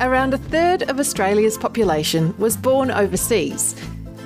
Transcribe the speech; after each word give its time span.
Around 0.00 0.32
a 0.32 0.38
third 0.38 0.84
of 0.88 0.98
Australia's 0.98 1.58
population 1.58 2.34
was 2.38 2.56
born 2.56 2.90
overseas. 2.90 3.76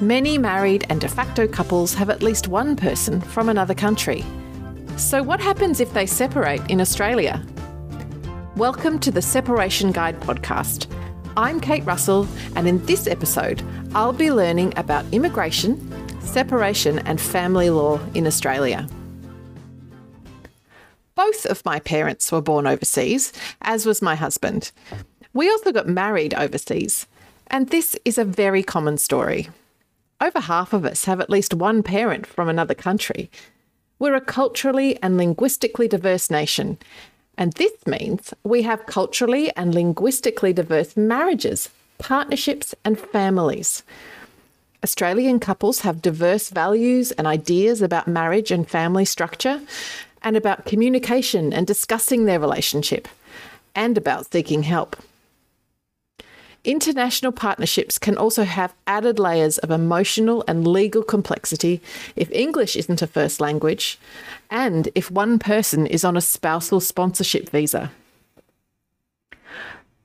Many 0.01 0.39
married 0.39 0.87
and 0.89 1.01
de 1.01 1.09
facto 1.09 1.49
couples 1.49 1.95
have 1.95 2.11
at 2.11 2.23
least 2.23 2.47
one 2.47 2.77
person 2.77 3.21
from 3.21 3.49
another 3.49 3.75
country. 3.75 4.25
So, 4.97 5.21
what 5.21 5.41
happens 5.41 5.81
if 5.81 5.93
they 5.93 6.07
separate 6.07 6.61
in 6.71 6.81
Australia? 6.81 7.45
Welcome 8.55 9.01
to 9.01 9.11
the 9.11 9.21
Separation 9.21 9.91
Guide 9.91 10.21
podcast. 10.21 10.87
I'm 11.37 11.59
Kate 11.59 11.85
Russell, 11.85 12.29
and 12.55 12.69
in 12.69 12.87
this 12.87 13.09
episode, 13.09 13.61
I'll 13.97 14.13
be 14.13 14.31
learning 14.31 14.75
about 14.77 15.05
immigration, 15.11 15.91
separation, 16.21 17.01
and 17.01 17.21
family 17.21 17.71
law 17.71 17.99
in 18.15 18.29
Australia. 18.29 18.87
Both 21.17 21.47
of 21.47 21.65
my 21.65 21.81
parents 21.81 22.31
were 22.31 22.43
born 22.43 22.69
overseas, 22.69 23.33
as 23.63 23.87
was 23.87 24.03
my 24.03 24.15
husband. 24.15 24.71
We 25.35 25.51
also 25.51 25.73
got 25.73 25.89
married 25.89 26.33
overseas, 26.35 27.09
and 27.49 27.69
this 27.69 27.97
is 28.05 28.19
a 28.19 28.25
very 28.25 28.63
common 28.63 28.99
story. 28.99 29.49
Over 30.21 30.39
half 30.39 30.73
of 30.73 30.85
us 30.85 31.07
have 31.07 31.21
at 31.21 31.29
least 31.29 31.53
one 31.53 31.83
parent 31.83 32.25
from 32.25 32.49
another 32.49 32.73
country. 32.75 33.29
We're 33.99 34.15
a 34.15 34.21
culturally 34.21 34.97
and 35.03 35.17
linguistically 35.17 35.89
diverse 35.89 36.31
nation, 36.31 36.79
and 37.37 37.53
this 37.55 37.73
means 37.85 38.33
we 38.45 38.63
have 38.63 38.87
culturally 38.87 39.51
and 39.57 39.75
linguistically 39.75 40.53
diverse 40.53 40.97
marriages, 40.97 41.69
partnerships, 41.99 42.73
and 42.85 42.97
families. 42.97 43.83
Australian 44.85 45.41
couples 45.41 45.81
have 45.81 46.01
diverse 46.01 46.51
values 46.51 47.11
and 47.11 47.27
ideas 47.27 47.83
about 47.83 48.07
marriage 48.07 48.53
and 48.53 48.71
family 48.71 49.05
structure, 49.05 49.61
and 50.23 50.37
about 50.37 50.65
communication 50.65 51.53
and 51.53 51.67
discussing 51.67 52.25
their 52.25 52.39
relationship, 52.39 53.09
and 53.75 53.99
about 53.99 54.31
seeking 54.31 54.63
help. 54.63 54.95
International 56.65 57.31
partnerships 57.31 57.99
can 57.99 58.17
also 58.17 58.45
have 58.45 58.75
added 58.87 59.19
layers 59.19 59.59
of 59.59 59.71
emotional 59.71 60.43
and 60.49 60.67
legal 60.67 61.03
complexity 61.03 61.83
if 62.17 62.31
English 62.31 62.75
isn't 62.75 63.03
a 63.03 63.07
first 63.07 63.39
language, 63.39 63.99
and 64.51 64.89
if 64.95 65.11
one 65.11 65.39
person 65.39 65.87
is 65.87 66.05
on 66.05 66.17
a 66.17 66.23
spousal 66.23 66.81
sponsorship 66.81 67.51
visa. 67.51 67.93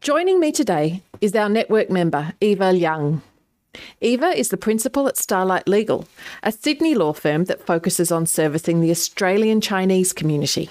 Joining 0.02 0.42
me 0.42 0.52
today 0.52 1.02
is 1.22 1.34
our 1.34 1.48
network 1.48 1.90
member, 1.90 2.34
Eva 2.42 2.74
Liang. 2.74 3.22
Eva 4.02 4.28
is 4.28 4.50
the 4.50 4.58
principal 4.58 5.08
at 5.08 5.18
Starlight 5.18 5.68
Legal, 5.68 6.08
a 6.44 6.52
Sydney 6.52 6.94
law 6.94 7.14
firm 7.14 7.46
that 7.46 7.66
focuses 7.66 8.12
on 8.12 8.26
servicing 8.26 8.82
the 8.82 8.92
Australian 8.92 9.62
Chinese 9.62 10.12
community. 10.12 10.70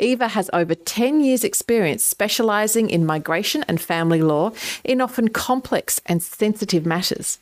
Eva 0.00 0.28
has 0.28 0.50
over 0.52 0.74
10 0.74 1.20
years' 1.20 1.44
experience 1.44 2.02
specialising 2.02 2.90
in 2.90 3.06
migration 3.06 3.64
and 3.68 3.80
family 3.80 4.22
law 4.22 4.52
in 4.82 5.00
often 5.00 5.28
complex 5.28 6.00
and 6.06 6.22
sensitive 6.22 6.86
matters. 6.86 7.38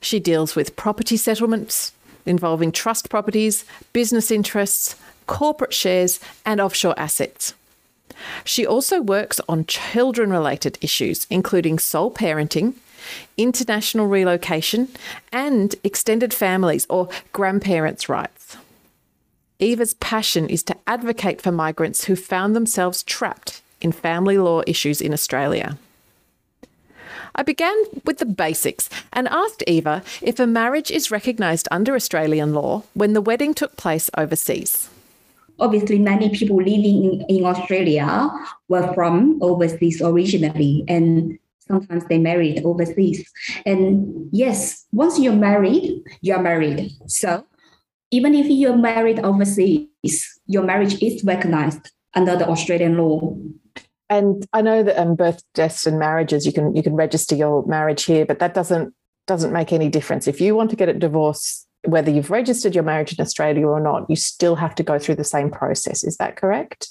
She 0.00 0.20
deals 0.20 0.56
with 0.56 0.76
property 0.76 1.16
settlements 1.16 1.92
involving 2.26 2.72
trust 2.72 3.08
properties, 3.08 3.64
business 3.92 4.30
interests, 4.30 4.96
corporate 5.26 5.72
shares, 5.72 6.20
and 6.44 6.60
offshore 6.60 6.98
assets. 6.98 7.54
She 8.44 8.66
also 8.66 9.00
works 9.00 9.40
on 9.48 9.66
children 9.66 10.30
related 10.30 10.78
issues, 10.80 11.26
including 11.30 11.78
sole 11.78 12.10
parenting, 12.10 12.74
international 13.36 14.06
relocation, 14.06 14.88
and 15.32 15.74
extended 15.84 16.32
families 16.34 16.86
or 16.88 17.08
grandparents' 17.32 18.08
rights. 18.08 18.35
Eva's 19.58 19.94
passion 19.94 20.48
is 20.50 20.62
to 20.64 20.76
advocate 20.86 21.40
for 21.40 21.50
migrants 21.50 22.04
who 22.04 22.16
found 22.16 22.54
themselves 22.54 23.02
trapped 23.02 23.62
in 23.80 23.90
family 23.90 24.36
law 24.36 24.62
issues 24.66 25.00
in 25.00 25.14
Australia. 25.14 25.78
I 27.34 27.42
began 27.42 27.74
with 28.04 28.18
the 28.18 28.26
basics 28.26 28.90
and 29.12 29.28
asked 29.28 29.62
Eva 29.66 30.02
if 30.20 30.38
a 30.38 30.46
marriage 30.46 30.90
is 30.90 31.10
recognised 31.10 31.68
under 31.70 31.94
Australian 31.94 32.52
law 32.52 32.82
when 32.92 33.14
the 33.14 33.20
wedding 33.20 33.54
took 33.54 33.76
place 33.76 34.10
overseas. 34.16 34.90
Obviously, 35.58 35.98
many 35.98 36.28
people 36.30 36.56
living 36.56 37.24
in, 37.28 37.44
Australia 37.46 38.30
were 38.68 38.92
from 38.92 39.38
overseas 39.40 40.02
originally, 40.02 40.84
and 40.86 41.38
sometimes 41.66 42.04
they 42.06 42.18
married 42.18 42.62
overseas. 42.62 43.30
And 43.64 44.28
yes, 44.32 44.84
once 44.92 45.18
you're 45.18 45.32
married, 45.32 46.04
you're 46.20 46.42
married. 46.42 46.92
So 47.06 47.46
even 48.10 48.34
if 48.34 48.46
you're 48.48 48.76
married 48.76 49.20
overseas, 49.20 50.40
your 50.46 50.62
marriage 50.62 51.02
is 51.02 51.24
recognized 51.24 51.90
under 52.14 52.36
the 52.36 52.48
Australian 52.48 52.96
law. 52.96 53.36
And 54.08 54.46
I 54.52 54.62
know 54.62 54.82
that 54.82 54.98
um, 54.98 55.16
birth, 55.16 55.42
deaths, 55.54 55.86
and 55.86 55.98
marriages 55.98 56.46
you 56.46 56.52
can 56.52 56.74
you 56.76 56.82
can 56.82 56.94
register 56.94 57.34
your 57.34 57.66
marriage 57.66 58.04
here, 58.04 58.24
but 58.24 58.38
that 58.38 58.54
doesn't 58.54 58.94
doesn't 59.26 59.52
make 59.52 59.72
any 59.72 59.88
difference. 59.88 60.28
If 60.28 60.40
you 60.40 60.54
want 60.54 60.70
to 60.70 60.76
get 60.76 60.88
a 60.88 60.94
divorce, 60.94 61.66
whether 61.84 62.10
you've 62.10 62.30
registered 62.30 62.74
your 62.74 62.84
marriage 62.84 63.12
in 63.18 63.20
Australia 63.20 63.66
or 63.66 63.80
not, 63.80 64.08
you 64.08 64.14
still 64.14 64.54
have 64.54 64.76
to 64.76 64.84
go 64.84 64.98
through 64.98 65.16
the 65.16 65.24
same 65.24 65.50
process. 65.50 66.04
Is 66.04 66.16
that 66.18 66.36
correct? 66.36 66.88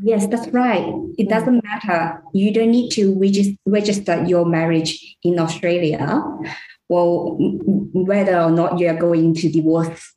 Yes, 0.00 0.26
that's 0.26 0.46
right. 0.48 0.94
It 1.16 1.28
doesn't 1.28 1.64
matter. 1.64 2.22
You 2.32 2.52
don't 2.52 2.70
need 2.70 2.90
to 2.90 3.18
regis- 3.18 3.56
register 3.66 4.22
your 4.26 4.44
marriage 4.44 5.16
in 5.24 5.38
Australia. 5.40 6.24
Well, 6.88 7.36
whether 7.38 8.38
or 8.38 8.50
not 8.50 8.78
you 8.78 8.88
are 8.88 8.96
going 8.96 9.34
to 9.34 9.50
divorce 9.50 10.14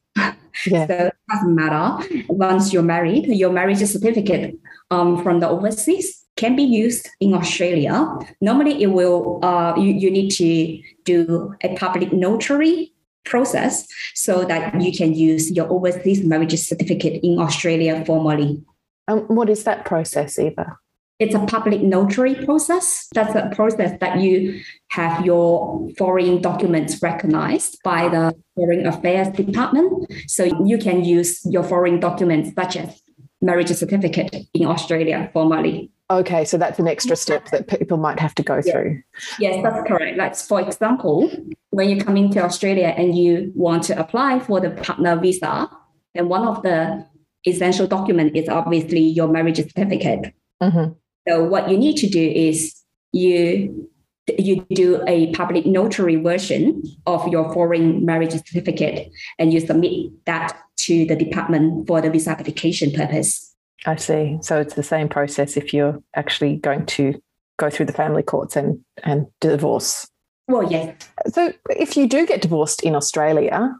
yeah. 0.66 0.88
So 0.88 0.94
it 0.94 1.16
doesn't 1.30 1.56
matter. 1.56 2.08
Once 2.28 2.74
you're 2.74 2.84
married, 2.84 3.26
your 3.28 3.52
marriage 3.52 3.80
certificate 3.80 4.58
um, 4.90 5.24
from 5.24 5.40
the 5.40 5.50
overseas 5.50 6.26
can 6.38 6.56
be 6.56 6.64
used 6.64 7.10
in 7.20 7.34
Australia. 7.34 8.08
Normally, 8.40 8.82
it 8.82 8.88
will. 8.88 9.40
Uh, 9.44 9.76
you, 9.78 9.94
you 9.94 10.12
need 10.12 10.32
to 10.32 10.82
do 11.04 11.56
a 11.64 11.76
public 11.76 12.14
notary 12.14 12.94
process 13.24 13.88
so 14.16 14.44
that 14.46 14.82
you 14.82 14.92
can 14.92 15.14
use 15.14 15.52
your 15.52 15.72
overseas 15.72 16.24
marriage 16.24 16.58
certificate 16.58 17.20
in 17.24 17.40
Australia 17.40 18.04
formally. 18.06 18.62
Um, 19.08 19.22
what 19.28 19.50
is 19.50 19.64
that 19.64 19.86
process, 19.86 20.40
Eva? 20.40 20.78
It's 21.22 21.36
a 21.36 21.46
public 21.46 21.82
notary 21.84 22.34
process. 22.34 23.08
That's 23.14 23.36
a 23.36 23.52
process 23.56 23.96
that 24.00 24.20
you 24.20 24.60
have 24.90 25.24
your 25.24 25.88
foreign 25.96 26.42
documents 26.42 27.00
recognized 27.04 27.78
by 27.84 28.10
the 28.10 28.36
Foreign 28.56 28.88
Affairs 28.88 29.30
Department. 29.30 30.12
So 30.26 30.46
you 30.66 30.80
can 30.80 31.06
use 31.06 31.46
your 31.46 31.64
foreign 31.64 32.00
documents, 32.00 32.56
such 32.56 32.76
as 32.76 33.04
marriage 33.40 33.70
certificate 33.70 34.36
in 34.56 34.66
Australia 34.66 35.30
formally. 35.32 35.92
Okay, 36.10 36.44
so 36.44 36.58
that's 36.58 36.80
an 36.80 36.88
extra 36.88 37.16
step 37.16 37.50
that 37.52 37.68
people 37.68 37.98
might 37.98 38.20
have 38.20 38.34
to 38.36 38.44
go 38.44 38.60
through. 38.60 39.04
Yes, 39.38 39.62
that's 39.62 39.88
correct. 39.88 40.18
Like 40.18 40.36
for 40.36 40.60
example, 40.60 41.32
when 41.70 41.88
you 41.88 42.04
come 42.04 42.18
into 42.18 42.44
Australia 42.44 42.96
and 42.98 43.16
you 43.16 43.52
want 43.56 43.84
to 43.84 44.00
apply 44.00 44.40
for 44.40 44.60
the 44.60 44.72
partner 44.72 45.16
visa, 45.20 45.70
then 46.16 46.30
one 46.30 46.48
of 46.48 46.64
the 46.64 47.06
essential 47.46 47.86
document 47.86 48.36
is 48.36 48.50
obviously 48.50 49.02
your 49.02 49.28
marriage 49.28 49.58
certificate. 49.58 50.34
Mm-hmm. 50.62 50.94
So 51.28 51.44
what 51.44 51.70
you 51.70 51.78
need 51.78 51.98
to 51.98 52.10
do 52.10 52.22
is 52.22 52.76
you 53.12 53.90
you 54.38 54.66
do 54.74 55.04
a 55.08 55.32
public 55.34 55.66
notary 55.66 56.16
version 56.16 56.82
of 57.06 57.28
your 57.28 57.52
foreign 57.54 58.06
marriage 58.06 58.32
certificate 58.32 59.12
and 59.40 59.52
you 59.52 59.60
submit 59.60 60.12
that 60.26 60.58
to 60.78 61.06
the 61.06 61.16
department 61.16 61.88
for 61.88 62.02
the 62.02 62.10
visa 62.10 62.32
application 62.32 62.92
purpose. 62.92 63.54
I 63.86 63.96
see. 63.96 64.38
So 64.42 64.60
it's 64.60 64.76
the 64.76 64.84
same 64.84 65.10
process 65.10 65.58
if 65.58 65.74
you're 65.74 66.02
actually 66.16 66.58
going 66.58 66.86
to 66.88 67.20
go 67.58 67.70
through 67.70 67.88
the 67.88 67.94
family 67.94 68.24
courts 68.24 68.56
and 68.56 68.80
and 69.04 69.28
divorce. 69.40 70.08
Well, 70.48 70.70
yes. 70.72 70.96
So 71.28 71.54
if 71.70 71.98
you 71.98 72.08
do 72.08 72.26
get 72.26 72.42
divorced 72.42 72.84
in 72.84 72.96
Australia 72.96 73.74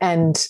and 0.00 0.48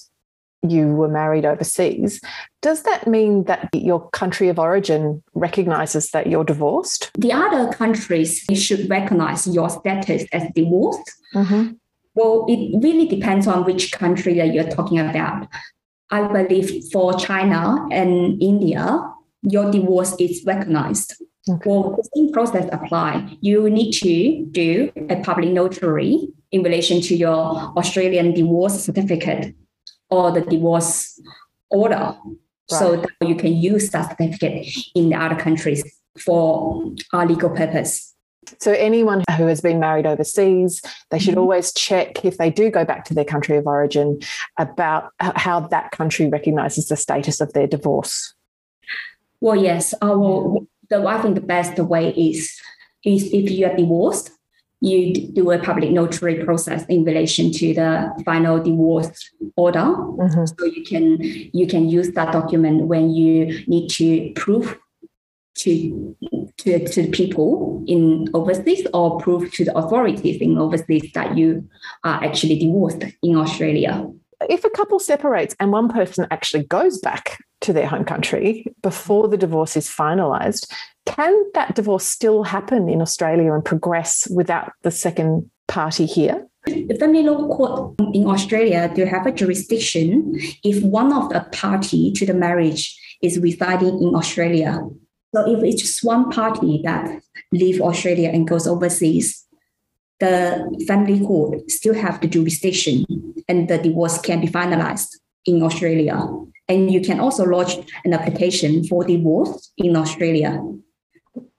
you 0.70 0.88
were 0.88 1.08
married 1.08 1.44
overseas, 1.44 2.20
does 2.62 2.82
that 2.82 3.06
mean 3.06 3.44
that 3.44 3.68
your 3.72 4.08
country 4.10 4.48
of 4.48 4.58
origin 4.58 5.22
recognizes 5.34 6.10
that 6.10 6.26
you're 6.26 6.44
divorced? 6.44 7.10
The 7.18 7.32
other 7.32 7.72
countries 7.72 8.44
should 8.54 8.88
recognize 8.88 9.46
your 9.46 9.70
status 9.70 10.24
as 10.32 10.44
divorced. 10.54 11.12
Mm-hmm. 11.34 11.72
Well, 12.14 12.46
it 12.48 12.82
really 12.82 13.06
depends 13.06 13.46
on 13.46 13.64
which 13.64 13.92
country 13.92 14.34
that 14.34 14.52
you're 14.52 14.64
talking 14.70 14.98
about. 14.98 15.48
I 16.10 16.26
believe 16.26 16.84
for 16.92 17.12
China 17.14 17.86
and 17.90 18.40
India, 18.42 19.12
your 19.42 19.70
divorce 19.70 20.14
is 20.18 20.42
recognized. 20.46 21.14
Okay. 21.48 21.70
Well, 21.70 21.94
the 21.96 22.08
same 22.14 22.32
process 22.32 22.68
apply. 22.72 23.36
You 23.40 23.70
need 23.70 23.92
to 23.92 24.46
do 24.46 24.90
a 25.08 25.22
public 25.22 25.50
notary 25.50 26.28
in 26.50 26.62
relation 26.62 27.00
to 27.02 27.14
your 27.14 27.72
Australian 27.76 28.34
divorce 28.34 28.84
certificate 28.84 29.54
or 30.10 30.32
the 30.32 30.40
divorce 30.42 31.20
order 31.70 31.94
right. 31.96 32.18
so 32.68 32.96
that 32.96 33.28
you 33.28 33.34
can 33.34 33.54
use 33.54 33.90
that 33.90 34.10
certificate 34.10 34.66
in 34.94 35.10
the 35.10 35.16
other 35.16 35.36
countries 35.36 35.84
for 36.24 36.92
a 37.12 37.26
legal 37.26 37.50
purpose. 37.50 38.14
So, 38.60 38.72
anyone 38.72 39.24
who 39.36 39.46
has 39.46 39.60
been 39.60 39.80
married 39.80 40.06
overseas, 40.06 40.80
they 41.10 41.18
should 41.18 41.32
mm-hmm. 41.32 41.40
always 41.40 41.72
check 41.72 42.24
if 42.24 42.38
they 42.38 42.48
do 42.48 42.70
go 42.70 42.84
back 42.84 43.04
to 43.06 43.14
their 43.14 43.24
country 43.24 43.56
of 43.56 43.66
origin 43.66 44.20
about 44.56 45.12
how 45.18 45.60
that 45.60 45.90
country 45.90 46.28
recognizes 46.28 46.86
the 46.88 46.96
status 46.96 47.40
of 47.40 47.52
their 47.54 47.66
divorce. 47.66 48.34
Well, 49.40 49.56
yes. 49.56 49.94
Well, 50.00 50.66
the, 50.88 51.04
I 51.04 51.20
think 51.20 51.34
the 51.34 51.40
best 51.40 51.76
way 51.78 52.10
is 52.10 52.56
is 53.04 53.24
if 53.32 53.50
you 53.50 53.66
are 53.66 53.76
divorced, 53.76 54.30
you 54.80 55.14
do 55.32 55.50
a 55.50 55.58
public 55.58 55.90
notary 55.90 56.44
process 56.44 56.84
in 56.86 57.04
relation 57.04 57.50
to 57.50 57.74
the 57.74 58.22
final 58.24 58.62
divorce 58.62 59.30
order. 59.56 59.80
Mm-hmm. 59.80 60.44
So 60.44 60.66
you 60.66 60.84
can 60.84 61.18
you 61.52 61.66
can 61.66 61.88
use 61.88 62.10
that 62.12 62.32
document 62.32 62.86
when 62.86 63.10
you 63.10 63.64
need 63.66 63.88
to 63.90 64.32
prove 64.34 64.78
to 65.56 66.16
to, 66.58 66.88
to 66.88 67.08
people 67.10 67.84
in 67.86 68.28
overseas 68.34 68.86
or 68.92 69.18
prove 69.18 69.52
to 69.52 69.64
the 69.64 69.76
authorities 69.76 70.40
in 70.40 70.58
overseas 70.58 71.10
that 71.14 71.36
you 71.36 71.68
are 72.04 72.22
actually 72.22 72.58
divorced 72.58 73.04
in 73.22 73.36
Australia. 73.36 74.06
If 74.48 74.64
a 74.64 74.70
couple 74.70 74.98
separates 74.98 75.56
and 75.58 75.72
one 75.72 75.88
person 75.88 76.26
actually 76.30 76.64
goes 76.64 76.98
back 76.98 77.38
to 77.62 77.72
their 77.72 77.86
home 77.86 78.04
country 78.04 78.66
before 78.82 79.28
the 79.28 79.38
divorce 79.38 79.76
is 79.76 79.88
finalised, 79.88 80.70
can 81.06 81.32
that 81.54 81.74
divorce 81.74 82.04
still 82.04 82.42
happen 82.42 82.88
in 82.88 83.00
Australia 83.00 83.52
and 83.52 83.64
progress 83.64 84.28
without 84.30 84.72
the 84.82 84.90
second 84.90 85.50
party 85.68 86.06
here? 86.06 86.46
The 86.66 86.96
family 86.98 87.22
law 87.22 87.46
court 87.48 87.94
in 88.12 88.26
Australia 88.26 88.90
do 88.92 89.04
have 89.04 89.24
a 89.26 89.32
jurisdiction 89.32 90.32
if 90.64 90.82
one 90.82 91.12
of 91.12 91.30
the 91.30 91.46
party 91.52 92.12
to 92.12 92.26
the 92.26 92.34
marriage 92.34 92.98
is 93.22 93.38
residing 93.38 94.02
in 94.02 94.14
Australia. 94.14 94.80
So 95.34 95.48
if 95.48 95.62
it's 95.62 95.82
just 95.82 96.04
one 96.04 96.30
party 96.30 96.80
that 96.84 97.22
leave 97.52 97.80
Australia 97.80 98.30
and 98.30 98.48
goes 98.48 98.66
overseas, 98.66 99.44
the 100.18 100.84
family 100.88 101.20
court 101.20 101.70
still 101.70 101.94
have 101.94 102.20
the 102.20 102.26
jurisdiction 102.26 103.04
and 103.48 103.68
the 103.68 103.78
divorce 103.78 104.18
can 104.18 104.40
be 104.40 104.48
finalized 104.48 105.16
in 105.44 105.62
Australia. 105.62 106.20
And 106.68 106.90
you 106.90 107.00
can 107.00 107.20
also 107.20 107.44
lodge 107.44 107.78
an 108.04 108.12
application 108.12 108.84
for 108.84 109.04
divorce 109.04 109.72
in 109.78 109.94
Australia. 109.94 110.60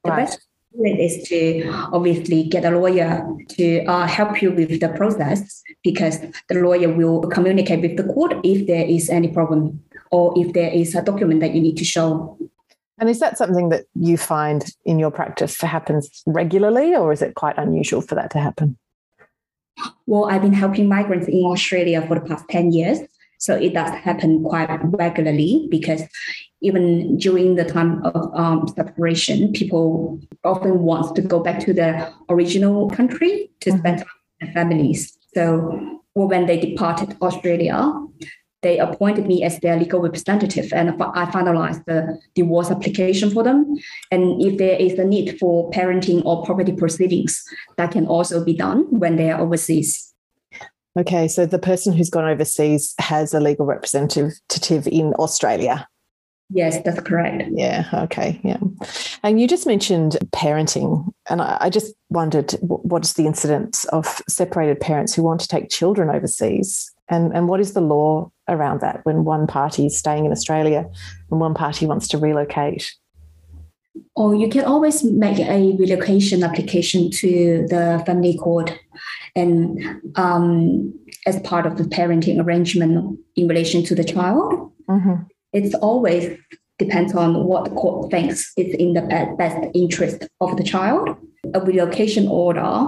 The 0.04 0.10
right. 0.10 0.26
best 0.26 0.48
is 0.86 1.28
to 1.30 1.70
obviously 1.92 2.44
get 2.44 2.66
a 2.66 2.72
lawyer 2.72 3.26
to 3.50 3.84
uh, 3.86 4.06
help 4.06 4.42
you 4.42 4.52
with 4.52 4.80
the 4.80 4.90
process 4.90 5.64
because 5.84 6.20
the 6.50 6.56
lawyer 6.56 6.94
will 6.94 7.22
communicate 7.30 7.82
with 7.82 7.98
the 7.98 8.14
court 8.14 8.36
if 8.44 8.68
there 8.68 8.86
is 8.86 9.10
any 9.10 9.28
problem 9.28 9.82
or 10.12 10.34
if 10.38 10.54
there 10.54 10.70
is 10.72 10.96
a 10.96 11.02
document 11.02 11.42
that 11.42 11.54
you 11.54 11.62
need 11.62 11.78
to 11.78 11.86
show. 11.86 12.38
And 13.00 13.10
is 13.10 13.20
that 13.20 13.38
something 13.38 13.70
that 13.70 13.86
you 13.96 14.18
find 14.18 14.66
in 14.86 14.98
your 15.00 15.12
practice 15.12 15.62
happens 15.62 16.24
regularly, 16.26 16.96
or 16.96 17.12
is 17.12 17.22
it 17.22 17.36
quite 17.36 17.58
unusual 17.58 18.02
for 18.02 18.16
that 18.16 18.32
to 18.32 18.40
happen? 18.40 18.78
Well, 20.08 20.26
I've 20.26 20.42
been 20.42 20.54
helping 20.54 20.90
migrants 20.90 21.28
in 21.28 21.44
Australia 21.44 22.04
for 22.08 22.20
the 22.20 22.26
past 22.26 22.46
10 22.50 22.72
years. 22.72 23.00
So 23.40 23.56
it 23.56 23.76
does 23.76 23.92
happen 23.92 24.44
quite 24.44 24.68
regularly 24.84 25.68
because 25.70 26.02
even 26.62 27.18
during 27.18 27.56
the 27.56 27.66
time 27.66 28.04
of 28.04 28.34
um, 28.34 28.68
separation, 28.68 29.52
people 29.54 30.20
often 30.44 30.80
want 30.80 31.16
to 31.16 31.22
go 31.22 31.40
back 31.40 31.60
to 31.60 31.74
their 31.74 32.14
original 32.30 32.90
country 32.90 33.50
to 33.62 33.70
mm-hmm. 33.70 33.80
spend 33.80 33.98
time 34.00 34.08
with 34.08 34.40
their 34.40 34.54
families. 34.54 35.18
So 35.34 36.02
when 36.14 36.48
they 36.48 36.60
departed 36.60 37.16
Australia, 37.22 37.94
they 38.64 38.80
appointed 38.80 39.28
me 39.28 39.44
as 39.44 39.60
their 39.60 39.78
legal 39.78 40.02
representative 40.02 40.74
and 40.74 40.90
I 40.90 41.26
finalized 41.26 41.86
the 41.86 42.20
divorce 42.34 42.72
application 42.72 43.30
for 43.30 43.44
them. 43.44 43.76
And 44.12 44.42
if 44.42 44.58
there 44.58 44.76
is 44.76 44.98
a 44.98 45.06
need 45.06 45.38
for 45.40 45.70
parenting 45.72 46.26
or 46.26 46.44
property 46.44 46.72
proceedings, 46.72 47.44
that 47.78 47.92
can 47.92 48.08
also 48.08 48.44
be 48.44 48.56
done 48.56 48.86
when 48.90 49.16
they 49.16 49.30
are 49.30 49.40
overseas. 49.40 50.14
Okay, 50.98 51.28
so 51.28 51.46
the 51.46 51.60
person 51.60 51.94
who's 51.94 52.10
gone 52.10 52.26
overseas 52.26 52.96
has 52.98 53.34
a 53.36 53.40
legal 53.40 53.68
representative 53.68 54.88
in 54.88 55.14
Australia. 55.14 55.88
Yes, 56.50 56.82
that's 56.84 57.02
correct. 57.02 57.44
Yeah. 57.52 57.88
Okay. 57.94 58.40
Yeah. 58.44 58.60
And 59.24 59.40
you 59.40 59.48
just 59.48 59.68
mentioned 59.68 60.18
parenting, 60.34 61.12
and 61.30 61.42
I, 61.42 61.70
just 61.70 61.94
wondered 62.10 62.54
what 62.62 63.04
is 63.04 63.14
the 63.14 63.26
incidence 63.26 63.84
of 63.86 64.22
separated 64.30 64.80
parents 64.80 65.14
who 65.14 65.24
want 65.24 65.42
to 65.42 65.48
take 65.48 65.70
children 65.70 66.10
overseas, 66.10 66.90
and 67.10 67.36
and 67.36 67.50
what 67.50 67.60
is 67.60 67.74
the 67.74 67.82
law 67.82 68.32
around 68.48 68.80
that 68.80 69.02
when 69.04 69.26
one 69.26 69.46
party 69.46 69.88
is 69.88 69.98
staying 69.98 70.26
in 70.26 70.32
Australia 70.32 70.86
and 71.32 71.40
one 71.42 71.54
party 71.54 71.86
wants 71.86 72.08
to 72.10 72.18
relocate? 72.18 72.96
Or 74.16 74.34
you 74.34 74.48
can 74.48 74.64
always 74.64 75.04
make 75.04 75.40
a 75.40 75.76
relocation 75.78 76.44
application 76.44 77.12
to 77.12 77.66
the 77.68 78.02
family 78.06 78.38
court, 78.38 78.72
and 79.36 79.84
um, 80.16 80.94
as 81.26 81.42
part 81.42 81.66
of 81.66 81.78
the 81.78 81.84
parenting 81.84 82.42
arrangement 82.42 83.20
in 83.36 83.50
relation 83.50 83.84
to 83.84 83.96
the 83.96 84.06
child. 84.06 84.72
Mm-hmm 84.90 85.24
it's 85.54 85.76
always 85.76 86.38
depends 86.78 87.14
on 87.16 87.46
what 87.46 87.66
the 87.66 87.72
court 87.72 88.12
thinks 88.12 88.54
is 88.56 88.74
in 88.76 88.94
the 88.94 89.02
best 89.38 89.58
interest 89.74 90.28
of 90.42 90.58
the 90.58 90.64
child. 90.64 91.18
A 91.54 91.62
relocation 91.62 92.28
order, 92.28 92.88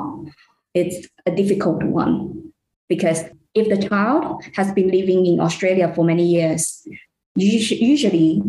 it's 0.74 1.08
a 1.26 1.32
difficult 1.32 1.84
one 1.84 2.52
because 2.88 3.24
if 3.56 3.70
the 3.70 3.88
child 3.88 4.44
has 4.56 4.72
been 4.74 4.92
living 4.92 5.26
in 5.26 5.40
Australia 5.40 5.92
for 5.96 6.04
many 6.06 6.26
years, 6.26 6.88
usually 7.36 8.44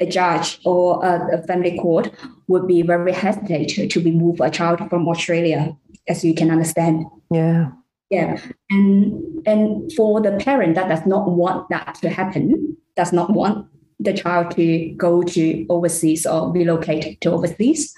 a 0.00 0.06
judge 0.06 0.58
or 0.64 1.04
a, 1.04 1.42
family 1.46 1.76
court 1.78 2.10
would 2.48 2.66
be 2.66 2.82
very 2.82 3.12
hesitant 3.12 3.90
to 3.90 4.00
remove 4.00 4.40
a 4.40 4.50
child 4.50 4.88
from 4.88 5.06
Australia, 5.06 5.76
as 6.08 6.24
you 6.24 6.34
can 6.34 6.50
understand. 6.50 7.04
Yeah. 7.30 7.70
Yeah. 8.10 8.40
And 8.70 9.46
and 9.46 9.92
for 9.92 10.20
the 10.20 10.32
parent 10.32 10.74
that 10.74 10.88
does 10.88 11.06
not 11.06 11.30
want 11.30 11.68
that 11.70 11.94
to 12.02 12.10
happen, 12.10 12.76
does 12.96 13.12
not 13.12 13.30
want 13.30 13.66
the 14.00 14.14
child 14.14 14.50
to 14.56 14.92
go 14.96 15.22
to 15.22 15.66
overseas 15.68 16.26
or 16.26 16.50
relocate 16.52 17.20
to 17.20 17.30
overseas, 17.30 17.94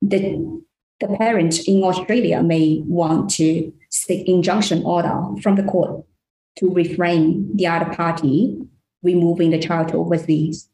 the, 0.00 0.62
the 1.00 1.08
parent 1.18 1.66
in 1.66 1.82
Australia 1.82 2.42
may 2.42 2.80
want 2.86 3.30
to 3.30 3.72
seek 3.90 4.26
injunction 4.28 4.82
order 4.84 5.20
from 5.42 5.56
the 5.56 5.64
court 5.64 6.04
to 6.56 6.72
refrain 6.72 7.54
the 7.56 7.66
other 7.66 7.92
party 7.92 8.56
removing 9.02 9.50
the 9.50 9.58
child 9.58 9.88
to 9.88 9.96
overseas. 9.96 10.68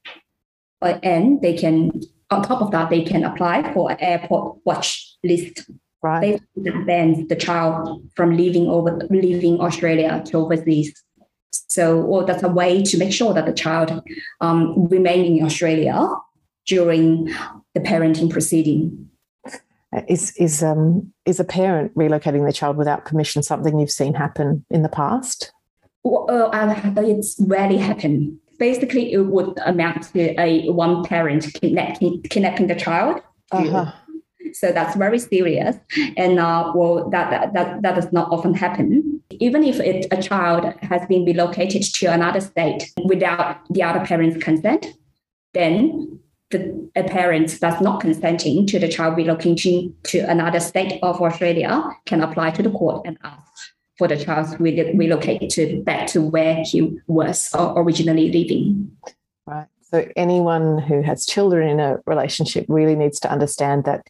And 0.81 1.41
they 1.41 1.55
can, 1.55 2.03
on 2.31 2.43
top 2.43 2.61
of 2.61 2.71
that, 2.73 2.91
they 2.91 3.03
can 3.03 3.25
apply 3.25 3.73
for 3.73 3.91
an 3.91 4.01
airport 4.01 4.59
watch 4.65 5.17
list. 5.25 5.71
Right. 6.03 6.43
That 6.57 6.87
bans 6.87 7.29
the 7.29 7.37
child 7.37 8.03
from 8.17 8.37
leaving 8.37 8.67
over 8.67 9.07
leaving 9.09 9.61
Australia 9.61 10.23
to 10.27 10.39
overseas. 10.39 10.93
So, 11.53 12.01
well, 12.01 12.25
that's 12.25 12.43
a 12.43 12.49
way 12.49 12.83
to 12.83 12.99
make 12.99 13.13
sure 13.13 13.33
that 13.35 13.47
the 13.47 13.53
child 13.53 14.03
um, 14.41 14.89
remain 14.89 15.37
in 15.39 15.45
Australia 15.45 16.09
during 16.67 17.27
the 17.75 17.81
parenting 17.81 18.31
proceeding. 18.31 19.09
Is 20.09 20.35
is 20.39 20.63
um 20.63 21.13
is 21.27 21.39
a 21.39 21.45
parent 21.45 21.95
relocating 21.95 22.43
their 22.43 22.53
child 22.53 22.79
without 22.79 23.05
permission 23.05 23.43
something 23.43 23.79
you've 23.79 23.91
seen 23.91 24.15
happen 24.15 24.65
in 24.71 24.83
the 24.83 24.89
past? 24.89 25.53
Well, 26.03 26.27
uh, 26.31 26.95
it's 26.97 27.37
rarely 27.39 27.77
happened. 27.77 28.39
Basically, 28.59 29.13
it 29.13 29.27
would 29.27 29.59
amount 29.67 30.05
to 30.15 30.41
a 30.41 30.71
one 30.71 31.05
parent 31.05 31.53
kidnapping, 31.55 32.23
kidnapping 32.23 32.69
the 32.69 32.75
child. 32.75 33.21
Uh-huh. 33.51 33.93
So 34.53 34.73
that's 34.73 34.97
very 34.97 35.19
serious, 35.19 35.77
and 36.17 36.39
uh, 36.39 36.73
well, 36.75 37.09
that, 37.11 37.53
that 37.55 37.83
that 37.83 37.95
does 37.95 38.13
not 38.13 38.31
often 38.31 38.55
happen 38.55 39.13
even 39.41 39.65
if 39.65 39.81
it, 39.81 40.07
a 40.11 40.23
child 40.23 40.73
has 40.83 41.07
been 41.07 41.25
relocated 41.25 41.83
to 41.83 42.07
another 42.07 42.41
state 42.41 42.93
without 43.05 43.59
the 43.71 43.83
other 43.83 44.05
parent's 44.05 44.43
consent, 44.43 44.87
then 45.55 46.19
the 46.51 46.91
a 46.95 47.03
parent 47.03 47.59
that's 47.61 47.81
not 47.81 48.01
consenting 48.01 48.67
to 48.67 48.79
the 48.79 48.89
child 48.89 49.17
relocating 49.17 49.93
to 50.05 50.19
another 50.19 50.61
state 50.61 50.99
of 51.03 51.21
Australia 51.21 51.83
can 52.05 52.21
apply 52.21 52.51
to 52.51 52.63
the 52.63 52.71
court 52.71 53.07
and 53.07 53.19
ask 53.25 53.73
for 53.97 54.07
the 54.07 54.23
child 54.23 54.49
to 54.57 54.63
relocate 54.63 55.51
to 55.51 55.83
back 55.83 56.07
to 56.07 56.21
where 56.21 56.63
he 56.65 56.99
was 57.07 57.51
originally 57.55 58.31
living. 58.31 58.91
Right. 59.47 59.67
So 59.81 60.07
anyone 60.17 60.79
who 60.79 61.03
has 61.03 61.27
children 61.27 61.69
in 61.69 61.81
a 61.81 61.99
relationship 62.07 62.67
really 62.69 62.97
needs 62.97 63.19
to 63.21 63.31
understand 63.31 63.85
that 63.85 64.07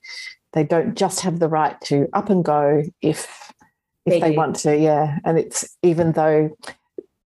they 0.53 0.65
don't 0.65 0.97
just 0.97 1.21
have 1.21 1.39
the 1.39 1.49
right 1.49 1.81
to 1.83 2.09
up 2.13 2.31
and 2.31 2.45
go 2.45 2.83
if 3.01 3.53
if 4.05 4.21
they, 4.21 4.31
they 4.31 4.37
want 4.37 4.57
to 4.57 4.77
yeah. 4.77 5.19
And 5.25 5.39
it's 5.39 5.77
even 5.83 6.13
though 6.13 6.57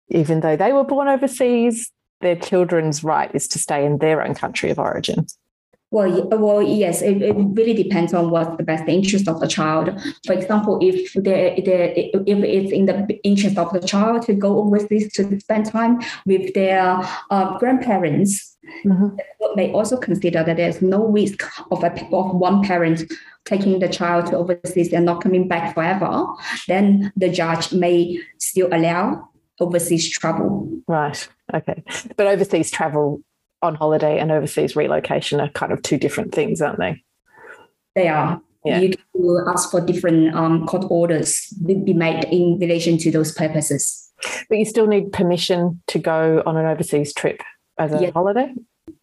even 0.10 0.42
though 0.42 0.56
they 0.56 0.74
were 0.74 0.84
born 0.84 1.08
overseas 1.08 1.92
their 2.22 2.36
children's 2.38 3.04
right 3.04 3.34
is 3.36 3.48
to 3.50 3.60
stay 3.60 3.86
in 3.86 3.98
their 3.98 4.24
own 4.24 4.34
country 4.34 4.70
of 4.70 4.80
origin 4.80 5.28
well, 5.94 6.28
well, 6.30 6.62
yes, 6.64 7.04
it, 7.04 7.22
it 7.22 7.36
really 7.38 7.76
depends 7.76 8.16
on 8.16 8.32
what's 8.32 8.58
the 8.58 8.64
best 8.64 8.86
interest 8.88 9.28
of 9.28 9.40
the 9.40 9.48
child. 9.48 9.92
For 10.26 10.34
example, 10.34 10.80
if 10.82 11.14
there, 11.14 11.54
if 11.56 11.68
it's 12.26 12.72
in 12.72 12.88
the 12.88 13.20
interest 13.24 13.60
of 13.60 13.72
the 13.72 13.80
child 13.80 14.24
to 14.24 14.34
go 14.34 14.58
overseas 14.58 15.14
to 15.14 15.40
spend 15.40 15.68
time 15.68 16.02
with 16.26 16.52
their 16.56 17.00
uh, 17.30 17.58
grandparents, 17.60 18.58
mm-hmm. 18.84 19.16
may 19.56 19.72
also 19.72 19.96
consider 19.96 20.44
that 20.44 20.58
there's 20.58 20.82
no 20.82 21.06
risk 21.06 21.44
of 21.70 21.84
a 21.84 21.92
of 22.12 22.36
one 22.36 22.64
parent 22.64 23.04
taking 23.46 23.78
the 23.78 23.88
child 23.88 24.26
to 24.28 24.38
overseas 24.38 24.92
and 24.94 25.06
not 25.06 25.22
coming 25.22 25.48
back 25.48 25.76
forever, 25.76 26.26
then 26.68 27.14
the 27.16 27.30
judge 27.30 27.72
may 27.72 28.20
still 28.40 28.68
allow 28.72 29.30
overseas 29.60 30.10
travel. 30.10 30.68
Right. 30.88 31.28
Okay. 31.54 31.84
But 32.18 32.26
overseas 32.26 32.72
travel 32.72 33.22
on 33.64 33.76
holiday 33.76 34.20
and 34.20 34.32
overseas 34.32 34.76
relocation 34.76 35.40
are 35.40 35.50
kind 35.50 35.72
of 35.72 35.82
two 35.82 35.98
different 35.98 36.34
things, 36.34 36.62
aren't 36.62 36.80
they? 36.80 37.04
They 37.96 38.08
are. 38.08 38.42
Yeah. 38.66 38.80
You 38.80 38.94
can 38.94 39.46
ask 39.48 39.72
for 39.72 39.82
different 39.82 40.36
um, 40.36 40.66
court 40.68 40.86
orders 40.90 41.48
to 41.68 41.76
be 41.76 41.94
made 41.94 42.24
in 42.26 42.60
relation 42.60 42.98
to 43.00 43.12
those 43.12 43.32
purposes. 43.32 44.12
But 44.48 44.58
you 44.58 44.66
still 44.66 44.88
need 44.88 45.12
permission 45.12 45.82
to 45.88 46.00
go 46.00 46.44
on 46.46 46.56
an 46.56 46.66
overseas 46.66 47.14
trip 47.14 47.42
as 47.78 47.92
a 47.92 48.00
yes. 48.00 48.14
holiday? 48.14 48.54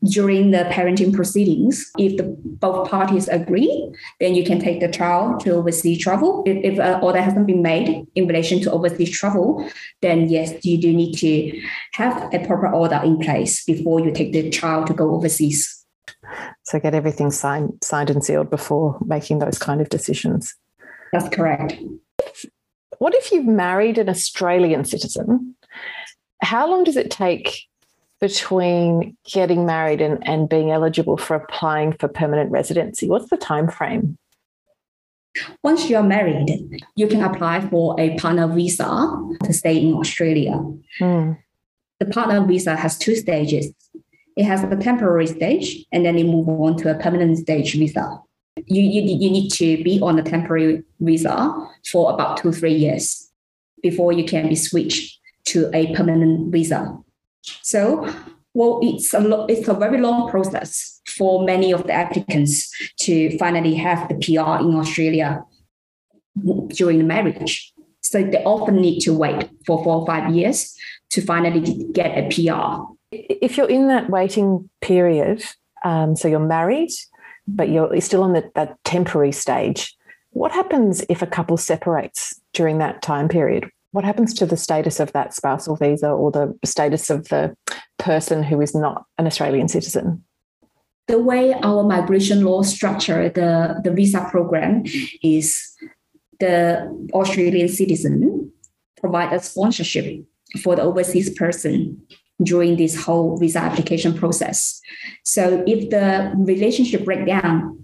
During 0.04 0.50
the 0.50 0.64
parenting 0.70 1.14
proceedings. 1.14 1.90
If 1.98 2.16
the, 2.16 2.24
both 2.44 2.90
parties 2.90 3.28
agree, 3.28 3.92
then 4.18 4.34
you 4.34 4.44
can 4.44 4.58
take 4.58 4.80
the 4.80 4.88
child 4.88 5.40
to 5.40 5.52
overseas 5.52 5.98
travel. 5.98 6.42
If, 6.46 6.72
if 6.72 6.78
an 6.78 7.02
order 7.02 7.20
hasn't 7.20 7.46
been 7.46 7.62
made 7.62 8.06
in 8.14 8.26
relation 8.26 8.60
to 8.62 8.72
overseas 8.72 9.10
travel, 9.10 9.68
then 10.00 10.28
yes, 10.28 10.64
you 10.64 10.78
do 10.78 10.92
need 10.92 11.14
to 11.18 11.60
have 11.92 12.32
a 12.32 12.44
proper 12.46 12.68
order 12.68 13.00
in 13.04 13.18
place 13.18 13.64
before 13.64 14.00
you 14.00 14.10
take 14.10 14.32
the 14.32 14.48
child 14.50 14.86
to 14.86 14.94
go 14.94 15.14
overseas. 15.14 15.84
So 16.64 16.78
get 16.78 16.94
everything 16.94 17.30
signed, 17.30 17.72
signed 17.82 18.10
and 18.10 18.24
sealed 18.24 18.50
before 18.50 18.98
making 19.04 19.38
those 19.38 19.58
kind 19.58 19.80
of 19.80 19.88
decisions. 19.88 20.54
That's 21.12 21.28
correct. 21.28 21.76
What 22.98 23.14
if 23.14 23.32
you've 23.32 23.46
married 23.46 23.98
an 23.98 24.08
Australian 24.08 24.84
citizen? 24.84 25.56
How 26.42 26.68
long 26.68 26.84
does 26.84 26.96
it 26.96 27.10
take 27.10 27.69
between 28.20 29.16
getting 29.24 29.64
married 29.64 30.00
and, 30.00 30.26
and 30.26 30.48
being 30.48 30.70
eligible 30.70 31.16
for 31.16 31.36
applying 31.36 31.92
for 31.94 32.08
permanent 32.08 32.50
residency? 32.50 33.08
What's 33.08 33.30
the 33.30 33.36
time 33.36 33.68
frame? 33.68 34.18
Once 35.62 35.88
you're 35.88 36.02
married, 36.02 36.82
you 36.96 37.06
can 37.06 37.22
apply 37.22 37.60
for 37.68 37.98
a 37.98 38.16
partner 38.18 38.48
visa 38.48 38.86
to 39.44 39.52
stay 39.52 39.78
in 39.78 39.94
Australia. 39.94 40.60
Mm. 41.00 41.38
The 42.00 42.06
partner 42.06 42.44
visa 42.44 42.76
has 42.76 42.98
two 42.98 43.14
stages. 43.14 43.72
It 44.36 44.44
has 44.44 44.64
a 44.64 44.76
temporary 44.76 45.26
stage, 45.26 45.84
and 45.92 46.04
then 46.04 46.18
you 46.18 46.24
move 46.24 46.48
on 46.48 46.76
to 46.78 46.90
a 46.90 46.98
permanent 46.98 47.38
stage 47.38 47.74
visa. 47.74 48.18
You, 48.66 48.82
you, 48.82 49.02
you 49.02 49.30
need 49.30 49.50
to 49.50 49.82
be 49.82 50.00
on 50.00 50.18
a 50.18 50.22
temporary 50.22 50.82
visa 50.98 51.54
for 51.90 52.12
about 52.12 52.36
two, 52.36 52.52
three 52.52 52.74
years 52.74 53.30
before 53.82 54.12
you 54.12 54.24
can 54.24 54.48
be 54.48 54.56
switched 54.56 55.18
to 55.46 55.70
a 55.74 55.94
permanent 55.94 56.52
visa. 56.52 56.98
So, 57.42 58.12
well, 58.54 58.80
it's 58.82 59.14
a 59.14 59.20
lo- 59.20 59.46
it's 59.46 59.68
a 59.68 59.74
very 59.74 60.00
long 60.00 60.28
process 60.30 61.00
for 61.06 61.44
many 61.44 61.72
of 61.72 61.86
the 61.86 61.92
applicants 61.92 62.70
to 63.00 63.36
finally 63.38 63.74
have 63.74 64.08
the 64.08 64.14
PR 64.14 64.62
in 64.62 64.74
Australia 64.74 65.42
during 66.68 66.98
the 66.98 67.04
marriage. 67.04 67.72
So 68.00 68.22
they 68.22 68.42
often 68.44 68.76
need 68.76 69.00
to 69.00 69.12
wait 69.12 69.48
for 69.66 69.82
four 69.84 70.00
or 70.00 70.06
five 70.06 70.34
years 70.34 70.74
to 71.10 71.20
finally 71.20 71.84
get 71.92 72.16
a 72.16 72.28
PR. 72.28 72.82
If 73.12 73.56
you're 73.56 73.68
in 73.68 73.88
that 73.88 74.10
waiting 74.10 74.70
period, 74.80 75.44
um, 75.84 76.16
so 76.16 76.28
you're 76.28 76.40
married, 76.40 76.90
but 77.46 77.68
you're 77.68 78.00
still 78.00 78.22
on 78.22 78.32
the, 78.32 78.50
that 78.54 78.76
temporary 78.84 79.32
stage, 79.32 79.94
what 80.30 80.52
happens 80.52 81.04
if 81.08 81.22
a 81.22 81.26
couple 81.26 81.56
separates 81.56 82.40
during 82.52 82.78
that 82.78 83.02
time 83.02 83.28
period? 83.28 83.70
What 83.92 84.04
happens 84.04 84.34
to 84.34 84.46
the 84.46 84.56
status 84.56 85.00
of 85.00 85.12
that 85.12 85.34
spousal 85.34 85.76
visa 85.76 86.08
or 86.08 86.30
the 86.30 86.56
status 86.64 87.10
of 87.10 87.28
the 87.28 87.56
person 87.98 88.42
who 88.42 88.60
is 88.60 88.74
not 88.74 89.04
an 89.18 89.26
Australian 89.26 89.68
citizen? 89.68 90.24
The 91.08 91.18
way 91.18 91.52
our 91.54 91.82
migration 91.82 92.44
law 92.44 92.62
structure 92.62 93.28
the, 93.28 93.80
the 93.82 93.90
visa 93.90 94.26
program 94.30 94.84
is 95.22 95.60
the 96.38 96.88
Australian 97.12 97.68
citizen 97.68 98.52
provide 98.98 99.32
a 99.32 99.40
sponsorship 99.40 100.24
for 100.62 100.76
the 100.76 100.82
overseas 100.82 101.30
person 101.30 102.00
during 102.42 102.76
this 102.76 102.94
whole 103.04 103.36
visa 103.36 103.58
application 103.58 104.14
process. 104.14 104.80
So 105.24 105.62
if 105.66 105.90
the 105.90 106.32
relationship 106.36 107.04
break 107.04 107.26
down, 107.26 107.78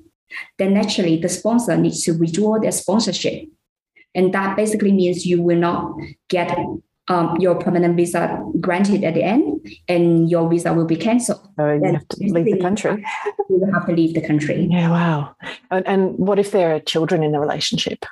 then 0.59 0.75
naturally 0.75 1.19
the 1.19 1.29
sponsor 1.29 1.77
needs 1.77 2.03
to 2.05 2.13
withdraw 2.13 2.59
their 2.59 2.73
sponsorship 2.73 3.49
and 4.17 4.33
that 4.33 4.57
basically 4.57 4.93
means 4.93 5.27
you 5.27 5.43
will 5.43 5.59
not 5.59 5.95
get 6.29 6.59
um, 7.09 7.37
your 7.39 7.55
permanent 7.55 7.97
visa 7.97 8.43
granted 8.59 9.05
at 9.05 9.15
the 9.15 9.23
end 9.23 9.65
and 9.89 10.29
your 10.29 10.49
visa 10.49 10.73
will 10.73 10.87
be 10.87 10.97
cancelled. 10.97 11.47
So 11.57 11.73
you 11.73 11.93
have 11.93 12.09
to 12.09 12.17
leave 12.19 12.45
the 12.45 12.61
country. 12.61 13.05
You 13.49 13.71
have 13.73 13.87
to 13.87 13.93
leave 13.93 14.15
the 14.15 14.21
country. 14.21 14.67
Yeah, 14.69 14.91
wow. 14.91 15.37
And, 15.71 15.87
and 15.87 16.19
what 16.19 16.41
if 16.41 16.51
there 16.51 16.75
are 16.75 16.81
children 16.81 17.23
in 17.23 17.31
the 17.31 17.39
relationship? 17.39 18.05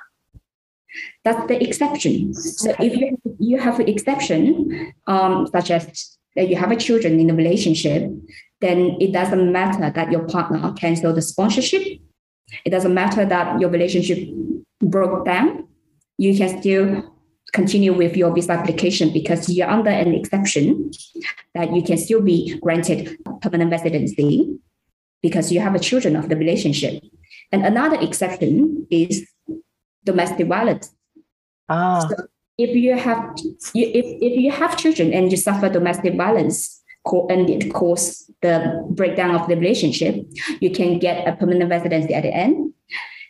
That's 1.25 1.45
the 1.47 1.61
exception. 1.61 2.33
So 2.33 2.71
okay. 2.71 2.87
if 2.87 2.95
you, 2.95 3.17
you 3.37 3.59
have 3.59 3.79
an 3.81 3.89
exception, 3.89 4.93
um, 5.07 5.45
such 5.47 5.71
as 5.71 6.17
that 6.37 6.47
you 6.47 6.55
have 6.55 6.71
a 6.71 6.77
children 6.77 7.19
in 7.19 7.27
the 7.27 7.33
relationship, 7.33 8.09
then 8.61 8.95
it 9.01 9.11
doesn't 9.11 9.51
matter 9.51 9.91
that 9.91 10.09
your 10.09 10.25
partner 10.25 10.71
cancel 10.73 11.11
the 11.13 11.21
sponsorship. 11.21 11.83
It 12.63 12.69
doesn't 12.69 12.93
matter 12.93 13.25
that 13.25 13.59
your 13.59 13.69
relationship 13.69 14.29
broke 14.81 15.25
down 15.25 15.67
you 16.17 16.35
can 16.37 16.59
still 16.59 17.15
continue 17.53 17.93
with 17.93 18.17
your 18.17 18.33
visa 18.33 18.51
application 18.51 19.11
because 19.13 19.49
you're 19.49 19.69
under 19.69 19.89
an 19.89 20.13
exception 20.13 20.91
that 21.53 21.73
you 21.73 21.81
can 21.81 21.97
still 21.97 22.21
be 22.21 22.57
granted 22.59 23.17
permanent 23.41 23.71
residency 23.71 24.57
because 25.21 25.51
you 25.51 25.59
have 25.59 25.73
a 25.73 25.79
children 25.79 26.15
of 26.15 26.29
the 26.29 26.35
relationship. 26.35 27.01
And 27.51 27.65
another 27.65 27.99
exception 27.99 28.85
is 28.91 29.27
domestic 30.03 30.47
violence. 30.47 30.93
Ah. 31.69 31.99
So 31.99 32.27
if 32.57 32.75
you 32.75 32.97
have 32.97 33.35
if, 33.73 34.05
if 34.27 34.37
you 34.37 34.51
have 34.51 34.77
children 34.77 35.13
and 35.13 35.31
you 35.31 35.37
suffer 35.37 35.69
domestic 35.69 36.15
violence 36.15 36.81
and 37.29 37.49
it 37.49 37.71
cause 37.73 38.29
the 38.41 38.83
breakdown 38.89 39.35
of 39.35 39.47
the 39.47 39.55
relationship, 39.55 40.15
you 40.59 40.71
can 40.71 40.99
get 40.99 41.27
a 41.27 41.35
permanent 41.35 41.69
residency 41.69 42.13
at 42.13 42.23
the 42.23 42.33
end. 42.33 42.73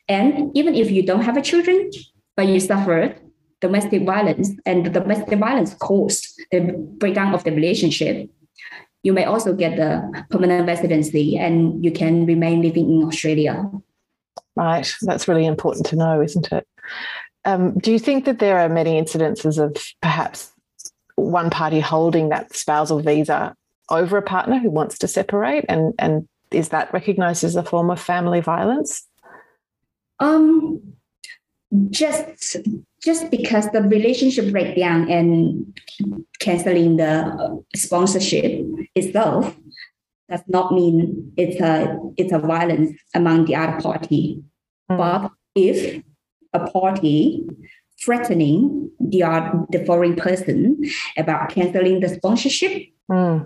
And 0.07 0.55
even 0.55 0.75
if 0.75 0.91
you 0.91 1.03
don't 1.03 1.21
have 1.21 1.37
a 1.37 1.41
children, 1.41 1.91
but 2.35 2.47
you 2.47 2.59
suffered 2.59 3.19
domestic 3.61 4.03
violence 4.03 4.51
and 4.65 4.85
the 4.85 4.89
domestic 4.89 5.39
violence 5.39 5.73
caused 5.75 6.41
the 6.51 6.61
breakdown 6.97 7.33
of 7.33 7.43
the 7.43 7.51
relationship, 7.51 8.29
you 9.03 9.13
may 9.13 9.23
also 9.23 9.53
get 9.53 9.77
the 9.77 10.25
permanent 10.29 10.67
residency 10.67 11.37
and 11.37 11.83
you 11.83 11.91
can 11.91 12.25
remain 12.25 12.61
living 12.61 12.89
in 12.89 13.07
Australia. 13.07 13.69
Right. 14.55 14.91
That's 15.01 15.27
really 15.27 15.45
important 15.45 15.85
to 15.87 15.95
know, 15.95 16.21
isn't 16.21 16.51
it? 16.51 16.67
Um, 17.45 17.77
do 17.77 17.91
you 17.91 17.99
think 17.99 18.25
that 18.25 18.39
there 18.39 18.57
are 18.57 18.69
many 18.69 18.99
incidences 19.01 19.63
of 19.63 19.77
perhaps 20.01 20.51
one 21.15 21.49
party 21.49 21.79
holding 21.79 22.29
that 22.29 22.55
spousal 22.55 22.99
visa 22.99 23.55
over 23.89 24.17
a 24.17 24.21
partner 24.21 24.57
who 24.57 24.71
wants 24.71 24.97
to 24.99 25.07
separate? 25.07 25.65
And, 25.69 25.93
and 25.99 26.27
is 26.51 26.69
that 26.69 26.91
recognized 26.93 27.43
as 27.43 27.55
a 27.55 27.63
form 27.63 27.89
of 27.91 28.01
family 28.01 28.41
violence? 28.41 29.07
Um, 30.19 30.95
just 31.89 32.57
just 33.03 33.29
because 33.29 33.69
the 33.71 33.81
relationship 33.81 34.51
breakdown 34.51 35.09
and 35.09 35.77
canceling 36.39 36.97
the 36.97 37.63
sponsorship 37.75 38.61
itself 38.95 39.55
does 40.29 40.41
not 40.47 40.73
mean 40.73 41.31
it's 41.37 41.59
a 41.61 41.99
it's 42.17 42.31
a 42.31 42.39
violence 42.39 42.97
among 43.13 43.45
the 43.45 43.55
other 43.55 43.79
party. 43.79 44.41
Mm. 44.89 44.97
But 44.97 45.31
if 45.55 46.03
a 46.53 46.69
party 46.71 47.45
threatening 48.03 48.91
the 48.99 49.21
the 49.69 49.83
foreign 49.85 50.15
person 50.15 50.81
about 51.17 51.49
canceling 51.49 51.99
the 51.99 52.09
sponsorship 52.09 52.83
mm. 53.09 53.45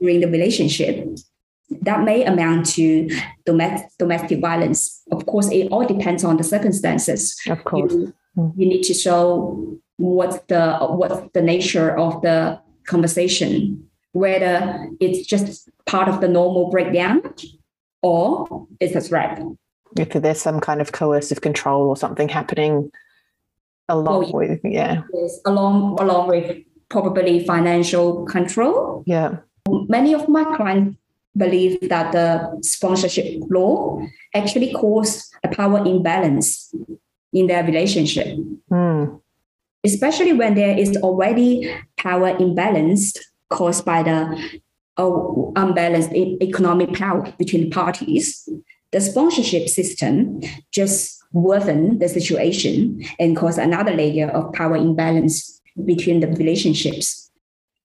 during 0.00 0.20
the 0.20 0.28
relationship, 0.28 1.06
that 1.68 2.04
may 2.04 2.24
amount 2.24 2.66
to 2.66 3.08
domestic, 3.44 3.90
domestic 3.98 4.40
violence. 4.40 5.02
Of 5.10 5.26
course, 5.26 5.50
it 5.50 5.68
all 5.68 5.86
depends 5.86 6.24
on 6.24 6.36
the 6.36 6.44
circumstances. 6.44 7.36
Of 7.48 7.64
course. 7.64 7.92
You, 7.92 8.14
mm. 8.36 8.52
you 8.56 8.66
need 8.66 8.82
to 8.82 8.94
show 8.94 9.78
what's 9.96 10.38
the 10.48 10.78
what's 10.78 11.30
the 11.32 11.42
nature 11.42 11.96
of 11.98 12.22
the 12.22 12.60
conversation, 12.86 13.88
whether 14.12 14.88
it's 15.00 15.26
just 15.26 15.68
part 15.86 16.08
of 16.08 16.20
the 16.20 16.28
normal 16.28 16.70
breakdown 16.70 17.22
or 18.02 18.66
it's 18.80 18.94
a 18.94 19.00
threat. 19.00 19.42
If 19.98 20.10
there's 20.10 20.40
some 20.40 20.60
kind 20.60 20.80
of 20.80 20.92
coercive 20.92 21.40
control 21.40 21.88
or 21.88 21.96
something 21.96 22.28
happening 22.28 22.90
along 23.88 24.32
well, 24.32 24.48
with, 24.48 24.60
yeah. 24.64 25.02
Yes, 25.12 25.40
along 25.46 25.98
along 26.00 26.28
with 26.28 26.58
probably 26.88 27.44
financial 27.44 28.24
control. 28.26 29.02
Yeah. 29.06 29.38
Many 29.68 30.14
of 30.14 30.28
my 30.28 30.44
clients 30.56 30.96
believe 31.36 31.78
that 31.88 32.12
the 32.12 32.58
sponsorship 32.62 33.42
law 33.50 34.00
actually 34.34 34.72
caused 34.72 35.32
a 35.44 35.48
power 35.48 35.84
imbalance 35.84 36.74
in 37.32 37.46
their 37.46 37.64
relationship. 37.64 38.38
Mm. 38.70 39.20
Especially 39.84 40.32
when 40.32 40.54
there 40.54 40.76
is 40.76 40.96
already 40.96 41.72
power 41.96 42.36
imbalance 42.38 43.14
caused 43.50 43.84
by 43.84 44.02
the 44.02 44.60
uh, 44.96 45.10
unbalanced 45.56 46.12
economic 46.12 46.92
power 46.94 47.32
between 47.38 47.70
parties. 47.70 48.48
The 48.92 49.00
sponsorship 49.00 49.68
system 49.68 50.40
just 50.72 51.22
worsen 51.32 51.98
the 51.98 52.08
situation 52.08 53.04
and 53.18 53.36
cause 53.36 53.58
another 53.58 53.92
layer 53.92 54.28
of 54.28 54.52
power 54.54 54.76
imbalance 54.76 55.60
between 55.84 56.20
the 56.20 56.28
relationships. 56.28 57.30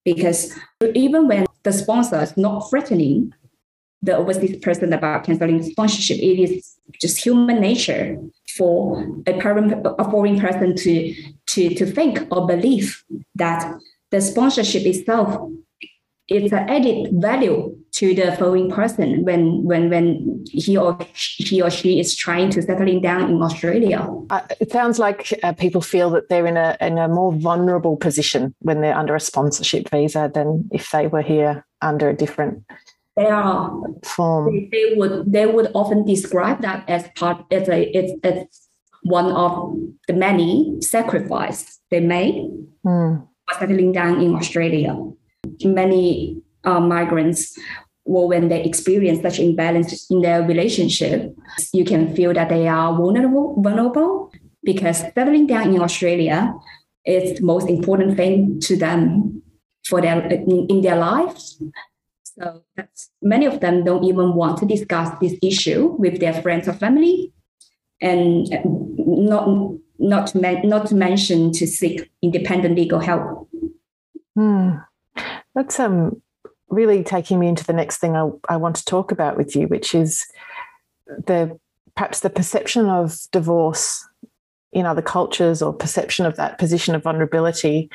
Because 0.04 0.58
even 0.94 1.28
when 1.28 1.46
the 1.62 1.72
sponsor 1.72 2.20
is 2.22 2.36
not 2.36 2.68
threatening 2.70 3.32
the 4.02 4.16
overseas 4.16 4.56
person 4.58 4.92
about 4.92 5.24
canceling 5.24 5.62
sponsorship. 5.62 6.18
It 6.18 6.38
is 6.40 6.76
just 7.00 7.24
human 7.24 7.60
nature 7.60 8.18
for 8.56 9.06
a, 9.26 9.32
a 9.98 10.10
foreign 10.10 10.40
person 10.40 10.76
to, 10.76 11.14
to, 11.46 11.74
to 11.74 11.86
think 11.86 12.26
or 12.30 12.46
believe 12.46 13.04
that 13.36 13.74
the 14.10 14.20
sponsorship 14.20 14.84
itself 14.84 15.50
is 16.28 16.52
an 16.52 16.68
added 16.68 17.08
value 17.20 17.76
to 17.92 18.14
the 18.14 18.32
foreign 18.36 18.70
person 18.70 19.24
when 19.24 19.64
when 19.64 19.90
when 19.90 20.44
he 20.50 20.76
or 20.76 20.98
he 21.14 21.60
or 21.60 21.68
she 21.68 22.00
is 22.00 22.16
trying 22.16 22.48
to 22.50 22.62
settling 22.62 23.02
down 23.02 23.30
in 23.30 23.42
Australia. 23.42 24.08
Uh, 24.30 24.40
it 24.60 24.70
sounds 24.70 24.98
like 24.98 25.38
uh, 25.42 25.52
people 25.52 25.80
feel 25.80 26.08
that 26.10 26.28
they're 26.28 26.46
in 26.46 26.56
a 26.56 26.76
in 26.80 26.96
a 26.96 27.08
more 27.08 27.32
vulnerable 27.32 27.96
position 27.96 28.54
when 28.60 28.80
they're 28.80 28.96
under 28.96 29.14
a 29.14 29.20
sponsorship 29.20 29.90
visa 29.90 30.30
than 30.32 30.68
if 30.72 30.90
they 30.90 31.06
were 31.06 31.22
here 31.22 31.66
under 31.82 32.08
a 32.08 32.16
different 32.16 32.64
they 33.16 33.26
are 33.26 33.70
form. 34.04 34.54
They, 34.54 34.68
they, 34.72 34.94
would 34.96 35.32
they 35.32 35.46
would 35.46 35.70
often 35.74 36.04
describe 36.04 36.62
that 36.62 36.88
as 36.88 37.08
part 37.14 37.44
as 37.50 37.68
a 37.68 37.96
it's, 37.96 38.12
it's 38.24 38.68
one 39.02 39.32
of 39.32 39.76
the 40.08 40.14
many 40.14 40.78
sacrifices 40.80 41.80
they 41.90 42.00
made 42.00 42.48
mm. 42.84 43.26
settling 43.58 43.92
down 43.92 44.22
in 44.22 44.34
Australia. 44.34 44.96
Many 45.64 46.40
uh, 46.64 46.80
migrants 46.80 47.58
well, 48.04 48.28
when 48.28 48.48
they 48.48 48.64
experience 48.64 49.22
such 49.22 49.38
imbalance 49.38 50.10
in 50.10 50.22
their 50.22 50.42
relationship, 50.42 51.34
you 51.72 51.84
can 51.84 52.14
feel 52.14 52.34
that 52.34 52.48
they 52.48 52.66
are 52.66 52.96
vulnerable, 52.96 53.60
vulnerable 53.62 54.32
because 54.64 54.98
settling 54.98 55.46
down 55.46 55.74
in 55.74 55.80
Australia 55.80 56.52
is 57.04 57.38
the 57.38 57.44
most 57.44 57.68
important 57.68 58.16
thing 58.16 58.60
to 58.60 58.76
them 58.76 59.42
for 59.86 60.00
their 60.00 60.20
in, 60.26 60.66
in 60.68 60.80
their 60.80 60.96
lives. 60.96 61.62
So 62.38 62.62
many 63.20 63.46
of 63.46 63.60
them 63.60 63.84
don't 63.84 64.04
even 64.04 64.34
want 64.34 64.58
to 64.58 64.66
discuss 64.66 65.10
this 65.20 65.34
issue 65.42 65.94
with 65.98 66.20
their 66.20 66.32
friends 66.40 66.66
or 66.66 66.72
family, 66.72 67.32
and 68.00 68.48
not 68.98 69.48
not 69.98 70.28
to 70.28 70.38
men, 70.38 70.68
not 70.68 70.86
to 70.86 70.94
mention 70.94 71.52
to 71.52 71.66
seek 71.66 72.10
independent 72.22 72.76
legal 72.76 73.00
help. 73.00 73.48
Hmm. 74.34 74.76
That's 75.54 75.78
um 75.78 76.22
really 76.68 77.04
taking 77.04 77.38
me 77.38 77.48
into 77.48 77.64
the 77.64 77.74
next 77.74 77.98
thing 77.98 78.16
I, 78.16 78.30
I 78.48 78.56
want 78.56 78.76
to 78.76 78.84
talk 78.84 79.12
about 79.12 79.36
with 79.36 79.54
you, 79.54 79.68
which 79.68 79.94
is 79.94 80.26
the 81.06 81.58
perhaps 81.94 82.20
the 82.20 82.30
perception 82.30 82.86
of 82.88 83.18
divorce 83.30 84.08
in 84.72 84.86
other 84.86 85.02
cultures 85.02 85.60
or 85.60 85.74
perception 85.74 86.24
of 86.24 86.36
that 86.36 86.58
position 86.58 86.94
of 86.94 87.02
vulnerability. 87.02 87.90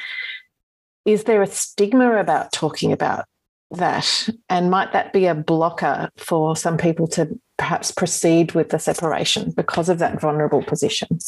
Is 1.05 1.23
there 1.23 1.41
a 1.41 1.47
stigma 1.47 2.17
about 2.17 2.51
talking 2.51 2.91
about 2.91 3.25
that? 3.71 4.29
And 4.49 4.71
might 4.71 4.93
that 4.93 5.13
be 5.13 5.25
a 5.25 5.35
blocker 5.35 6.09
for 6.17 6.55
some 6.55 6.77
people 6.77 7.07
to 7.07 7.39
perhaps 7.57 7.91
proceed 7.91 8.53
with 8.53 8.69
the 8.69 8.79
separation 8.79 9.51
because 9.51 9.89
of 9.89 9.99
that 9.99 10.21
vulnerable 10.21 10.63
position? 10.63 11.19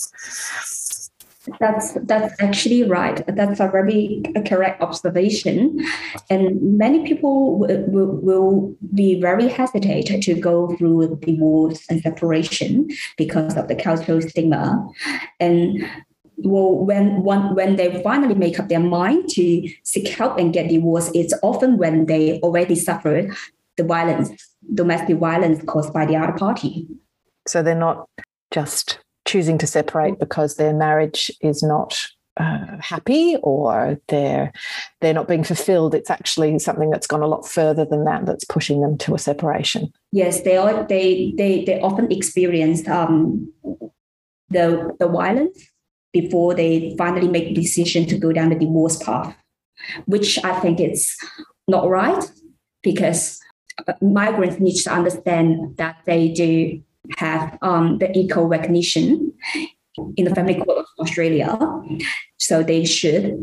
That's 1.60 1.94
that's 2.04 2.42
actually 2.42 2.84
right. 2.84 3.24
That's 3.28 3.60
a 3.60 3.70
very 3.70 4.22
correct 4.46 4.82
observation, 4.82 5.84
and 6.30 6.78
many 6.78 7.08
people 7.08 7.58
will, 7.58 7.86
will, 7.88 8.16
will 8.18 8.76
be 8.94 9.20
very 9.20 9.48
hesitant 9.48 10.22
to 10.24 10.36
go 10.36 10.76
through 10.76 11.18
divorce 11.22 11.86
and 11.90 12.02
separation 12.02 12.90
because 13.18 13.58
of 13.58 13.68
the 13.68 13.76
cultural 13.76 14.22
stigma, 14.22 14.88
and 15.40 15.84
well, 16.44 16.74
when 16.74 17.24
one 17.24 17.56
when 17.56 17.76
they 17.76 18.02
finally 18.02 18.36
make 18.36 18.60
up 18.60 18.70
their 18.70 18.80
mind 18.80 19.30
to 19.30 19.70
seek 19.84 20.08
help 20.08 20.38
and 20.38 20.54
get 20.54 20.70
divorced, 20.70 21.12
it's 21.16 21.34
often 21.44 21.78
when 21.78 22.06
they 22.06 22.40
already 22.42 22.76
suffered 22.76 23.36
the 23.78 23.84
violence, 23.84 24.30
domestic 24.74 25.18
violence 25.18 25.64
caused 25.64 25.94
by 25.94 26.06
the 26.06 26.16
other 26.16 26.38
party. 26.38 26.88
So 27.48 27.64
they're 27.64 27.76
not 27.76 28.08
just 28.52 29.00
choosing 29.26 29.58
to 29.60 29.68
separate 29.68 30.20
because 30.20 30.56
their 30.56 30.74
marriage 30.74 31.32
is 31.42 31.62
not 31.62 32.00
uh, 32.38 32.78
happy 32.80 33.36
or 33.44 34.00
they're 34.08 34.52
they're 35.02 35.14
not 35.14 35.28
being 35.28 35.44
fulfilled. 35.44 35.94
It's 35.94 36.10
actually 36.10 36.58
something 36.60 36.90
that's 36.90 37.08
gone 37.08 37.22
a 37.22 37.28
lot 37.28 37.48
further 37.48 37.86
than 37.86 38.06
that 38.06 38.26
that's 38.26 38.46
pushing 38.46 38.82
them 38.82 38.98
to 39.00 39.16
a 39.16 39.20
separation. 39.20 39.92
Yes 40.12 40.42
they 40.42 40.58
are 40.58 40.86
they 40.88 41.34
they 41.38 41.66
they 41.66 41.80
often 41.82 42.12
experience 42.12 42.88
um 42.88 43.52
the 44.50 44.96
the 45.00 45.08
violence 45.08 45.70
before 46.14 46.54
they 46.54 46.96
finally 46.98 47.28
make 47.28 47.48
the 47.50 47.62
decision 47.62 48.06
to 48.06 48.18
go 48.18 48.32
down 48.32 48.50
the 48.50 48.56
divorce 48.56 49.02
path 49.04 49.36
which 50.06 50.44
i 50.44 50.60
think 50.60 50.80
it's 50.80 51.18
not 51.68 51.88
right 51.88 52.32
because 52.84 53.40
uh, 53.88 53.94
migrants 54.02 54.60
need 54.60 54.76
to 54.76 54.92
understand 54.92 55.78
that 55.78 55.98
they 56.06 56.30
do 56.30 56.82
have 57.18 57.58
um, 57.62 57.98
the 57.98 58.16
equal 58.18 58.48
recognition 58.48 59.34
in 60.16 60.26
the 60.26 60.36
family 60.36 60.56
court 60.56 60.80
of 60.80 60.86
Australia. 61.00 61.58
So 62.38 62.64
they 62.64 62.86
should 62.86 63.38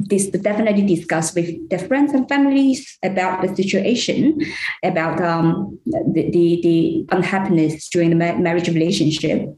this 0.00 0.28
definitely 0.28 0.86
discuss 0.86 1.34
with 1.34 1.68
their 1.70 1.80
friends 1.80 2.12
and 2.12 2.28
families 2.28 2.96
about 3.04 3.42
the 3.42 3.54
situation, 3.56 4.40
about 4.84 5.20
um, 5.20 5.76
the, 5.86 6.30
the, 6.30 6.60
the 6.62 7.06
unhappiness 7.10 7.88
during 7.88 8.10
the 8.10 8.16
marriage 8.16 8.68
relationship. 8.68 9.48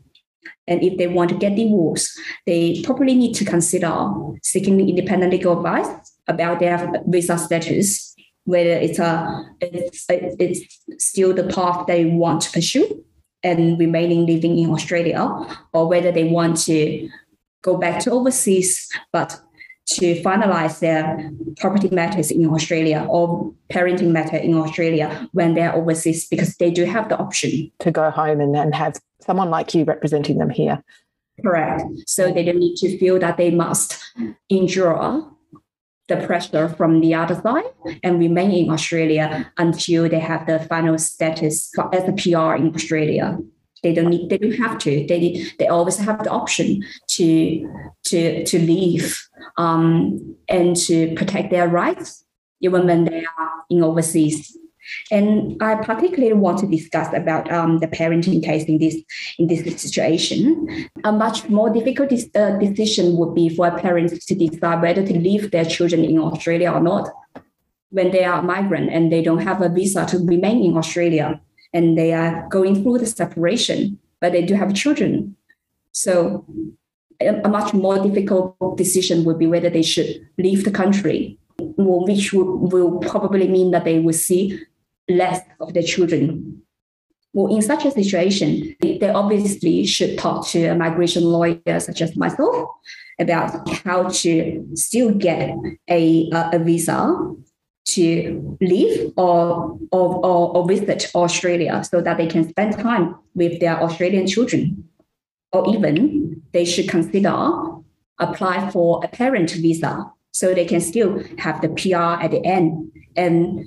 And 0.66 0.82
if 0.82 0.96
they 0.98 1.06
want 1.06 1.30
to 1.30 1.36
get 1.36 1.56
divorced, 1.56 2.18
they 2.46 2.82
probably 2.82 3.14
need 3.14 3.34
to 3.34 3.44
consider 3.44 4.08
seeking 4.42 4.88
independent 4.88 5.32
legal 5.32 5.56
advice 5.56 5.88
about 6.26 6.60
their 6.60 7.02
visa 7.06 7.36
status, 7.38 8.14
whether 8.44 8.70
it's 8.70 8.98
a 8.98 9.46
it's, 9.60 10.06
it's 10.08 10.80
still 10.98 11.34
the 11.34 11.44
path 11.44 11.86
they 11.86 12.04
want 12.04 12.42
to 12.42 12.50
pursue 12.52 13.04
and 13.42 13.78
remaining 13.78 14.26
living 14.26 14.58
in 14.58 14.70
Australia, 14.70 15.28
or 15.72 15.88
whether 15.88 16.12
they 16.12 16.24
want 16.24 16.58
to 16.64 17.08
go 17.62 17.76
back 17.76 18.00
to 18.02 18.10
overseas, 18.10 18.88
but 19.12 19.40
to 19.94 20.22
finalize 20.22 20.78
their 20.80 21.30
property 21.58 21.88
matters 21.90 22.30
in 22.30 22.46
Australia 22.46 23.06
or 23.08 23.52
parenting 23.70 24.10
matter 24.10 24.36
in 24.36 24.54
Australia 24.54 25.28
when 25.32 25.54
they're 25.54 25.74
overseas, 25.74 26.26
because 26.28 26.56
they 26.56 26.70
do 26.70 26.84
have 26.84 27.08
the 27.08 27.18
option 27.18 27.70
to 27.80 27.90
go 27.90 28.10
home 28.10 28.40
and 28.40 28.54
then 28.54 28.72
have 28.72 28.94
someone 29.20 29.50
like 29.50 29.74
you 29.74 29.84
representing 29.84 30.38
them 30.38 30.50
here. 30.50 30.82
Correct. 31.42 31.82
So 32.06 32.30
they 32.30 32.44
don't 32.44 32.58
need 32.58 32.76
to 32.76 32.98
feel 32.98 33.18
that 33.18 33.36
they 33.36 33.50
must 33.50 33.98
endure 34.48 35.30
the 36.08 36.16
pressure 36.26 36.68
from 36.68 37.00
the 37.00 37.14
other 37.14 37.36
side 37.40 37.64
and 38.02 38.18
remain 38.18 38.50
in 38.50 38.70
Australia 38.70 39.50
until 39.56 40.08
they 40.08 40.18
have 40.18 40.46
the 40.46 40.58
final 40.58 40.98
status 40.98 41.72
as 41.92 42.08
a 42.08 42.12
PR 42.12 42.56
in 42.56 42.74
Australia. 42.74 43.38
They 43.82 43.94
don't 43.94 44.10
need. 44.10 44.30
They 44.30 44.38
don't 44.38 44.52
have 44.52 44.78
to. 44.78 45.06
They 45.06 45.46
they 45.58 45.68
always 45.68 45.96
have 45.98 46.22
the 46.24 46.30
option 46.30 46.84
to 47.16 47.88
to 48.04 48.44
to 48.44 48.58
leave 48.58 49.18
um, 49.56 50.36
and 50.48 50.76
to 50.76 51.14
protect 51.14 51.50
their 51.50 51.68
rights 51.68 52.24
even 52.60 52.86
when 52.86 53.04
they 53.04 53.24
are 53.24 53.50
in 53.70 53.82
overseas 53.82 54.56
and 55.10 55.56
I 55.62 55.76
particularly 55.76 56.32
want 56.32 56.58
to 56.60 56.66
discuss 56.66 57.12
about 57.14 57.50
um, 57.52 57.78
the 57.78 57.88
parenting 57.88 58.42
case 58.42 58.64
in 58.64 58.78
this 58.78 58.96
in 59.38 59.46
this 59.46 59.80
situation. 59.80 60.88
A 61.04 61.12
much 61.12 61.48
more 61.48 61.70
difficult 61.70 62.12
uh, 62.12 62.58
decision 62.58 63.16
would 63.16 63.34
be 63.34 63.48
for 63.48 63.70
parents 63.78 64.24
to 64.26 64.34
decide 64.34 64.82
whether 64.82 65.06
to 65.06 65.18
leave 65.18 65.50
their 65.50 65.64
children 65.64 66.04
in 66.04 66.18
Australia 66.18 66.70
or 66.72 66.80
not 66.80 67.08
when 67.90 68.10
they 68.12 68.24
are 68.24 68.42
migrant 68.42 68.90
and 68.90 69.10
they 69.10 69.22
don't 69.22 69.42
have 69.42 69.62
a 69.62 69.68
visa 69.68 70.06
to 70.06 70.18
remain 70.18 70.62
in 70.62 70.76
Australia 70.76 71.40
and 71.72 71.96
they 71.96 72.12
are 72.12 72.46
going 72.48 72.82
through 72.82 72.98
the 72.98 73.06
separation, 73.06 73.98
but 74.20 74.32
they 74.32 74.42
do 74.42 74.54
have 74.54 74.74
children. 74.74 75.36
So 75.92 76.46
a 77.20 77.48
much 77.48 77.74
more 77.74 78.02
difficult 78.02 78.76
decision 78.76 79.24
would 79.24 79.38
be 79.38 79.46
whether 79.46 79.70
they 79.70 79.82
should 79.82 80.26
leave 80.38 80.64
the 80.64 80.70
country, 80.70 81.38
which 81.58 82.32
will 82.32 82.98
probably 83.00 83.48
mean 83.48 83.70
that 83.72 83.84
they 83.84 83.98
will 83.98 84.14
see 84.14 84.60
less 85.08 85.40
of 85.60 85.74
their 85.74 85.82
children. 85.82 86.62
Well, 87.32 87.54
in 87.54 87.62
such 87.62 87.84
a 87.84 87.90
situation, 87.90 88.74
they 88.80 89.08
obviously 89.08 89.86
should 89.86 90.18
talk 90.18 90.48
to 90.48 90.66
a 90.66 90.74
migration 90.74 91.24
lawyer 91.24 91.78
such 91.78 92.00
as 92.00 92.16
myself 92.16 92.68
about 93.20 93.68
how 93.84 94.08
to 94.08 94.66
still 94.74 95.12
get 95.12 95.54
a, 95.88 96.28
a 96.32 96.58
visa 96.58 97.16
to 97.94 98.58
live 98.60 99.12
or, 99.16 99.78
or, 99.92 100.24
or, 100.24 100.56
or 100.56 100.68
visit 100.68 101.10
Australia 101.14 101.82
so 101.84 102.00
that 102.00 102.16
they 102.16 102.26
can 102.26 102.48
spend 102.48 102.78
time 102.78 103.14
with 103.34 103.60
their 103.60 103.80
Australian 103.82 104.26
children. 104.26 104.84
Or 105.52 105.68
even 105.74 106.42
they 106.52 106.64
should 106.64 106.88
consider 106.88 107.34
apply 108.20 108.70
for 108.70 109.00
a 109.02 109.08
parent 109.08 109.50
visa 109.50 110.10
so 110.32 110.54
they 110.54 110.64
can 110.64 110.80
still 110.80 111.22
have 111.38 111.60
the 111.60 111.68
PR 111.70 112.22
at 112.22 112.30
the 112.30 112.44
end 112.44 112.92
and 113.16 113.66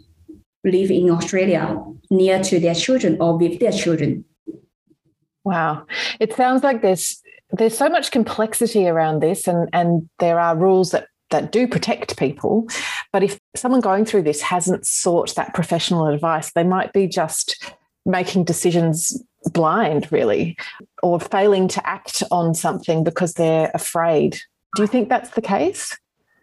live 0.63 0.91
in 0.91 1.09
Australia 1.09 1.83
near 2.09 2.41
to 2.43 2.59
their 2.59 2.75
children 2.75 3.17
or 3.19 3.37
with 3.37 3.59
their 3.59 3.71
children. 3.71 4.23
Wow. 5.43 5.85
It 6.19 6.33
sounds 6.33 6.63
like 6.63 6.81
there's 6.81 7.21
there's 7.51 7.77
so 7.77 7.89
much 7.89 8.11
complexity 8.11 8.87
around 8.87 9.21
this 9.21 9.47
and 9.47 9.67
and 9.73 10.09
there 10.19 10.39
are 10.39 10.57
rules 10.57 10.91
that 10.91 11.07
that 11.33 11.51
do 11.51 11.67
protect 11.67 12.17
people. 12.17 12.67
But 13.11 13.23
if 13.23 13.37
someone 13.55 13.81
going 13.81 14.05
through 14.05 14.23
this 14.23 14.41
hasn't 14.41 14.87
sought 14.87 15.35
that 15.35 15.53
professional 15.53 16.07
advice, 16.07 16.53
they 16.53 16.63
might 16.63 16.93
be 16.93 17.07
just 17.07 17.73
making 18.05 18.45
decisions 18.45 19.21
blind, 19.51 20.09
really. 20.11 20.57
or 21.03 21.19
failing 21.19 21.67
to 21.67 21.87
act 21.87 22.23
on 22.31 22.55
something 22.55 23.03
because 23.03 23.33
they're 23.33 23.69
afraid. 23.73 24.39
Do 24.75 24.81
you 24.81 24.87
think 24.87 25.09
that's 25.09 25.31
the 25.31 25.41
case? 25.41 25.97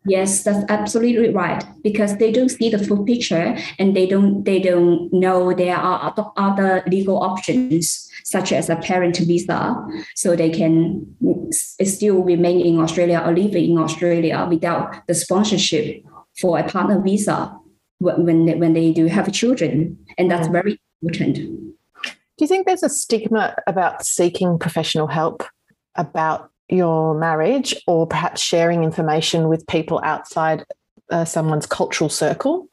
Yes, 0.07 0.45
that's 0.45 0.65
absolutely 0.71 1.29
right. 1.29 1.63
Because 1.83 2.17
they 2.17 2.33
don't 2.33 2.49
see 2.49 2.71
the 2.71 2.79
full 2.79 3.05
picture 3.05 3.57
and 3.79 3.95
they 3.95 4.07
don't 4.07 4.45
they 4.45 4.59
don't 4.59 5.13
know 5.13 5.53
there 5.53 5.77
are 5.77 6.15
other, 6.37 6.83
legal 6.87 7.23
options 7.23 8.09
such 8.25 8.53
as 8.53 8.71
a 8.71 8.77
parent 8.77 9.19
visa, 9.19 9.77
so 10.15 10.37
they 10.37 10.51
can 10.51 11.05
still 11.51 12.23
remain 12.23 12.61
in 12.61 12.79
Australia 12.79 13.23
or 13.25 13.35
live 13.35 13.55
in 13.55 13.77
Australia 13.77 14.47
without 14.49 15.07
the 15.07 15.15
sponsorship 15.15 16.03
for 16.41 16.59
a 16.59 16.69
partner 16.69 17.01
visa 17.03 17.55
when 17.99 18.47
they, 18.47 18.55
when 18.55 18.73
they 18.73 18.93
do 18.93 19.07
have 19.07 19.31
children, 19.33 19.99
and 20.17 20.31
that's 20.31 20.49
very 20.49 20.81
important. 21.03 21.37
Do 21.37 22.45
you 22.45 22.47
think 22.47 22.67
there's 22.67 22.83
a 22.83 22.89
stigma 22.89 23.55
about 23.67 24.07
seeking 24.07 24.59
professional 24.59 25.09
help 25.09 25.43
about 25.97 26.50
your 26.71 27.15
marriage 27.15 27.75
or 27.87 28.07
perhaps 28.07 28.41
sharing 28.41 28.85
information 28.85 29.49
with 29.49 29.67
people 29.67 30.01
outside 30.03 30.65
uh, 31.11 31.25
someone's 31.25 31.67
cultural 31.67 32.09
circle? 32.11 32.69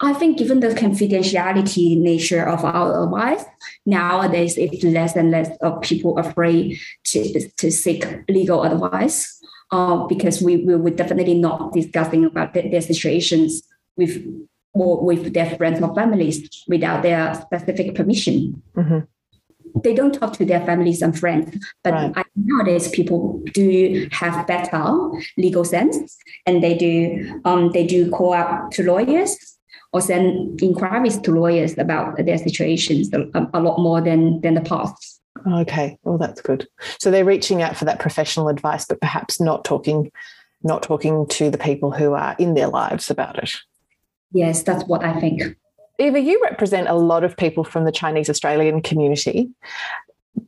I 0.00 0.12
think 0.12 0.38
given 0.38 0.60
the 0.60 0.68
confidentiality 0.68 1.98
nature 1.98 2.46
of 2.46 2.64
our 2.64 3.02
advice, 3.02 3.44
nowadays 3.84 4.56
it's 4.56 4.84
less 4.84 5.16
and 5.16 5.32
less 5.32 5.50
of 5.60 5.80
people 5.82 6.16
afraid 6.18 6.78
to, 7.04 7.50
to 7.56 7.72
seek 7.72 8.06
legal 8.28 8.62
advice 8.62 9.42
uh, 9.72 10.06
because 10.06 10.40
we, 10.40 10.58
we 10.58 10.76
would 10.76 10.94
definitely 10.94 11.34
not 11.34 11.72
discussing 11.72 12.24
about 12.24 12.54
their, 12.54 12.80
situations 12.80 13.62
with 13.96 14.24
or 14.72 15.04
with 15.04 15.34
their 15.34 15.56
friends 15.56 15.82
or 15.82 15.92
families 15.94 16.64
without 16.68 17.02
their 17.02 17.34
specific 17.34 17.96
permission. 17.96 18.62
Mm-hmm 18.76 19.00
they 19.82 19.94
don't 19.94 20.12
talk 20.12 20.32
to 20.34 20.44
their 20.44 20.64
families 20.64 21.02
and 21.02 21.18
friends. 21.18 21.56
But 21.84 21.94
right. 21.94 22.26
nowadays, 22.36 22.88
people 22.88 23.42
do 23.52 24.08
have 24.12 24.46
better 24.46 25.10
legal 25.36 25.64
sense, 25.64 26.16
and 26.46 26.62
they 26.62 26.76
do 26.76 27.40
um, 27.44 27.72
they 27.72 27.86
do 27.86 28.10
call 28.10 28.32
out 28.32 28.72
to 28.72 28.82
lawyers 28.82 29.36
or 29.92 30.00
send 30.00 30.60
inquiries 30.62 31.18
to 31.18 31.32
lawyers 31.32 31.78
about 31.78 32.16
their 32.18 32.38
situations 32.38 33.10
a, 33.12 33.48
a 33.54 33.60
lot 33.60 33.78
more 33.78 34.00
than 34.00 34.40
than 34.40 34.54
the 34.54 34.60
past. 34.60 35.20
Okay, 35.46 35.98
well 36.02 36.18
that's 36.18 36.40
good. 36.40 36.66
So 36.98 37.10
they're 37.10 37.24
reaching 37.24 37.62
out 37.62 37.76
for 37.76 37.84
that 37.84 38.00
professional 38.00 38.48
advice, 38.48 38.84
but 38.84 39.00
perhaps 39.00 39.40
not 39.40 39.64
talking 39.64 40.10
not 40.62 40.82
talking 40.82 41.26
to 41.28 41.50
the 41.50 41.58
people 41.58 41.92
who 41.92 42.14
are 42.14 42.34
in 42.38 42.54
their 42.54 42.68
lives 42.68 43.10
about 43.10 43.42
it. 43.42 43.54
Yes, 44.32 44.62
that's 44.62 44.84
what 44.84 45.04
I 45.04 45.18
think. 45.20 45.56
Eva, 45.98 46.20
you 46.20 46.40
represent 46.42 46.88
a 46.88 46.94
lot 46.94 47.24
of 47.24 47.36
people 47.36 47.64
from 47.64 47.84
the 47.84 47.92
Chinese 47.92 48.30
Australian 48.30 48.80
community. 48.80 49.50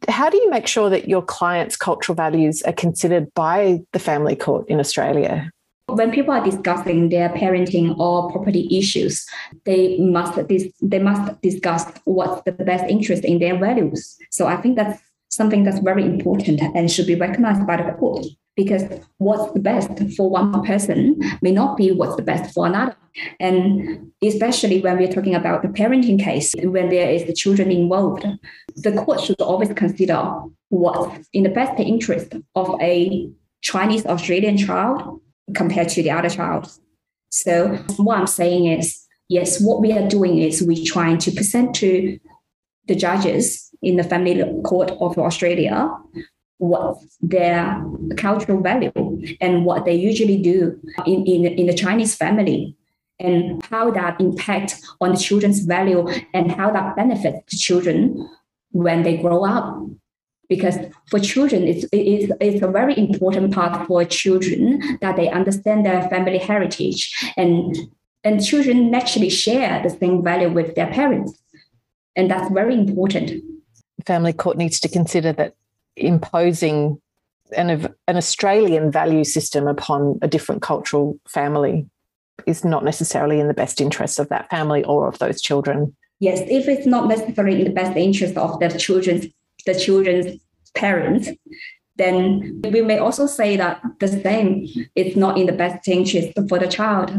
How 0.09 0.31
do 0.31 0.37
you 0.37 0.49
make 0.49 0.69
sure 0.69 0.89
that 0.89 1.09
your 1.09 1.23
clients' 1.23 1.77
cultural 1.77 2.15
values 2.15 2.63
are 2.63 2.73
considered 2.73 3.35
by 3.35 3.81
the 3.93 3.99
family 3.99 4.37
court 4.37 4.69
in 4.69 4.79
Australia? 4.79 5.51
When 5.87 6.13
people 6.13 6.33
are 6.33 6.45
discussing 6.45 7.09
their 7.09 7.31
parenting 7.31 7.99
or 7.99 8.31
property 8.31 8.69
issues, 8.79 9.27
they 9.65 9.99
must 9.99 10.39
they 10.81 10.99
must 11.01 11.43
discuss 11.43 11.85
what's 12.05 12.43
the 12.43 12.53
best 12.53 12.85
interest 12.89 13.25
in 13.25 13.41
their 13.41 13.59
values. 13.59 14.17
So 14.31 14.47
I 14.47 14.57
think 14.57 14.77
that's 14.77 15.03
something 15.31 15.65
that's 15.65 15.81
very 15.81 16.05
important 16.05 16.61
and 16.77 16.89
should 16.89 17.09
be 17.09 17.17
recognized 17.17 17.67
by 17.67 17.77
the 17.77 17.91
court 17.99 18.25
because 18.63 18.85
what's 19.17 19.53
the 19.53 19.61
best 19.61 19.91
for 20.17 20.29
one 20.29 20.63
person 20.65 21.19
may 21.41 21.51
not 21.51 21.77
be 21.79 21.91
what's 21.93 22.17
the 22.17 22.23
best 22.23 22.53
for 22.53 22.67
another. 22.67 22.95
And 23.39 24.13
especially 24.23 24.81
when 24.81 24.99
we're 24.99 25.13
talking 25.13 25.35
about 25.35 25.63
the 25.63 25.69
parenting 25.69 26.23
case, 26.23 26.55
when 26.63 26.91
there 26.91 27.11
is 27.11 27.25
the 27.25 27.33
children 27.33 27.71
involved, 27.71 28.27
the 28.77 28.93
court 28.93 29.21
should 29.21 29.41
always 29.41 29.71
consider 29.75 30.21
what's 30.69 31.29
in 31.33 31.43
the 31.45 31.49
best 31.61 31.81
interest 31.81 32.35
of 32.55 32.77
a 32.81 33.29
Chinese 33.63 34.05
Australian 34.07 34.59
child 34.59 35.21
compared 35.55 35.89
to 35.91 36.03
the 36.03 36.11
other 36.11 36.29
child. 36.29 36.71
So 37.31 37.77
what 37.97 38.19
I'm 38.19 38.27
saying 38.27 38.67
is, 38.67 39.07
yes, 39.29 39.61
what 39.61 39.81
we 39.81 39.93
are 39.93 40.09
doing 40.09 40.39
is 40.39 40.63
we're 40.63 40.85
trying 40.85 41.19
to 41.19 41.31
present 41.31 41.75
to 41.77 42.19
the 42.89 42.95
judges 42.95 43.71
in 43.83 43.97
the 43.97 44.05
family 44.05 44.45
court 44.65 44.91
of 45.01 45.19
Australia 45.19 45.91
what's 46.61 47.17
their 47.23 47.83
cultural 48.19 48.61
value 48.61 48.93
and 49.41 49.65
what 49.65 49.87
they 49.87 49.95
usually 49.95 50.41
do 50.41 50.79
in, 51.07 51.27
in, 51.27 51.47
in 51.47 51.67
the 51.67 51.75
Chinese 51.75 52.15
family 52.15 52.77
and 53.19 53.65
how 53.67 53.91
that 53.91 54.21
impacts 54.21 54.95
on 55.01 55.13
the 55.13 55.17
children's 55.17 55.61
value 55.61 56.07
and 56.35 56.53
how 56.53 56.71
that 56.71 56.95
benefits 56.97 57.51
the 57.51 57.57
children 57.57 58.29
when 58.73 59.03
they 59.03 59.17
grow 59.17 59.45
up. 59.45 59.79
Because 60.51 60.77
for 61.09 61.19
children, 61.19 61.67
it's, 61.67 61.87
it's, 61.93 62.31
it's 62.41 62.63
a 62.63 62.69
very 62.69 62.97
important 62.99 63.55
part 63.55 63.87
for 63.87 64.05
children 64.05 64.99
that 65.01 65.17
they 65.17 65.31
understand 65.31 65.87
their 65.87 66.09
family 66.11 66.39
heritage 66.39 67.11
and, 67.39 67.75
and 68.23 68.45
children 68.45 68.91
naturally 68.91 69.31
share 69.31 69.83
the 69.83 69.91
same 69.91 70.23
value 70.23 70.51
with 70.51 70.75
their 70.75 70.89
parents. 70.89 71.41
And 72.17 72.31
that's 72.31 72.53
very 72.53 72.75
important. 72.75 73.45
Family 74.05 74.35
court 74.35 74.59
needs 74.59 74.81
to 74.81 74.89
consider 74.89 75.33
that 75.35 75.55
imposing 75.97 77.01
an, 77.57 77.95
an 78.07 78.17
Australian 78.17 78.91
value 78.91 79.25
system 79.25 79.67
upon 79.67 80.19
a 80.23 80.29
different 80.29 80.63
cultural 80.63 81.19
family 81.29 81.87
is 82.47 82.65
not 82.65 82.85
necessarily 82.85 83.41
in 83.41 83.49
the 83.49 83.55
best 83.55 83.81
interest 83.81 84.19
of 84.19 84.29
that 84.29 84.49
family 84.51 84.85
or 84.85 85.09
of 85.09 85.19
those 85.19 85.41
children. 85.41 85.95
Yes, 86.21 86.41
if 86.49 86.69
it's 86.69 86.87
not 86.87 87.09
necessarily 87.09 87.61
in 87.61 87.65
the 87.65 87.73
best 87.73 87.97
interest 87.97 88.37
of 88.37 88.59
the 88.61 88.69
children's 88.79 89.27
the 89.67 89.75
children's 89.75 90.41
parents, 90.75 91.29
then 91.97 92.63
we 92.63 92.81
may 92.81 92.99
also 92.99 93.27
say 93.27 93.57
that 93.57 93.83
the 93.99 94.09
same 94.09 94.67
is 94.95 95.17
not 95.17 95.37
in 95.39 95.47
the 95.47 95.53
best 95.53 95.87
interest 95.87 96.33
for 96.49 96.59
the 96.59 96.67
child 96.67 97.13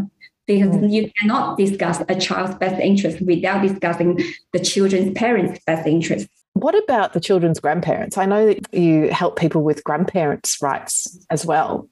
because 0.48 0.76
mm. 0.76 0.92
you 0.92 1.12
cannot 1.20 1.58
discuss 1.58 2.02
a 2.10 2.20
child's 2.20 2.56
best 2.56 2.82
interest 2.82 3.22
without 3.22 3.62
discussing 3.62 4.20
the 4.54 4.60
children's 4.60 5.14
parents' 5.14 5.60
best 5.66 5.88
interest. 5.88 6.28
What 6.54 6.78
about 6.84 7.14
the 7.14 7.20
children's 7.20 7.60
grandparents? 7.60 8.18
I 8.18 8.26
know 8.26 8.48
that 8.48 8.74
you 8.74 9.10
help 9.10 9.38
people 9.40 9.64
with 9.64 9.84
grandparents' 9.84 10.62
rights 10.62 11.18
as 11.30 11.46
well. 11.46 11.88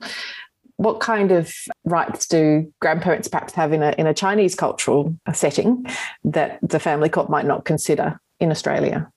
What 0.78 1.00
kind 1.00 1.32
of 1.32 1.54
rights 1.86 2.28
do 2.28 2.72
grandparents 2.80 3.28
perhaps 3.28 3.54
have 3.54 3.74
in 3.74 3.84
a, 3.84 3.92
in 3.98 4.08
a 4.08 4.14
Chinese 4.14 4.56
cultural 4.56 5.16
setting 5.34 5.86
that 6.24 6.60
the 6.62 6.80
family 6.80 7.10
court 7.10 7.30
might 7.30 7.46
not 7.46 7.66
consider 7.66 8.20
in 8.40 8.52
Australia? 8.52 9.12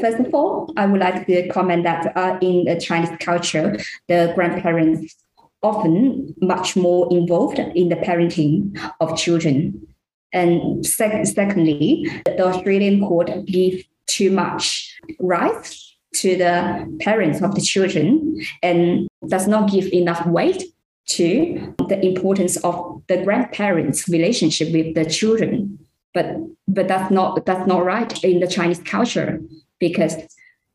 First 0.00 0.20
of 0.20 0.34
all, 0.34 0.72
I 0.76 0.86
would 0.86 1.00
like 1.00 1.26
to 1.26 1.48
comment 1.48 1.84
that 1.84 2.16
uh, 2.16 2.38
in 2.42 2.64
the 2.64 2.78
Chinese 2.78 3.10
culture, 3.18 3.78
the 4.08 4.32
grandparents 4.34 5.16
often 5.62 6.34
much 6.40 6.76
more 6.76 7.08
involved 7.10 7.58
in 7.58 7.88
the 7.88 7.96
parenting 7.96 8.78
of 9.00 9.16
children. 9.16 9.86
And 10.32 10.84
sec- 10.84 11.26
secondly, 11.26 12.10
the 12.26 12.46
Australian 12.46 13.00
court 13.00 13.30
gives 13.46 13.84
too 14.06 14.30
much 14.30 14.94
rights 15.20 15.96
to 16.14 16.36
the 16.36 16.96
parents 17.00 17.42
of 17.42 17.54
the 17.54 17.60
children 17.60 18.40
and 18.62 19.08
does 19.28 19.46
not 19.46 19.70
give 19.70 19.92
enough 19.92 20.26
weight 20.26 20.62
to 21.06 21.74
the 21.88 22.04
importance 22.04 22.56
of 22.58 23.02
the 23.08 23.22
grandparents' 23.22 24.08
relationship 24.08 24.72
with 24.72 24.94
the 24.94 25.04
children. 25.04 25.78
But 26.14 26.36
but 26.66 26.88
that's 26.88 27.10
not 27.10 27.44
that's 27.46 27.66
not 27.66 27.84
right 27.84 28.24
in 28.24 28.40
the 28.40 28.48
Chinese 28.48 28.80
culture 28.80 29.40
because 29.78 30.16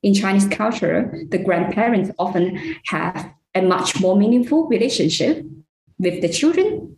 in 0.04 0.14
Chinese 0.14 0.48
culture, 0.48 1.26
the 1.30 1.38
grandparents 1.38 2.12
often 2.18 2.58
have 2.86 3.32
a 3.54 3.62
much 3.62 4.00
more 4.00 4.16
meaningful 4.16 4.68
relationship 4.68 5.46
with 6.00 6.22
the 6.22 6.30
children. 6.30 6.98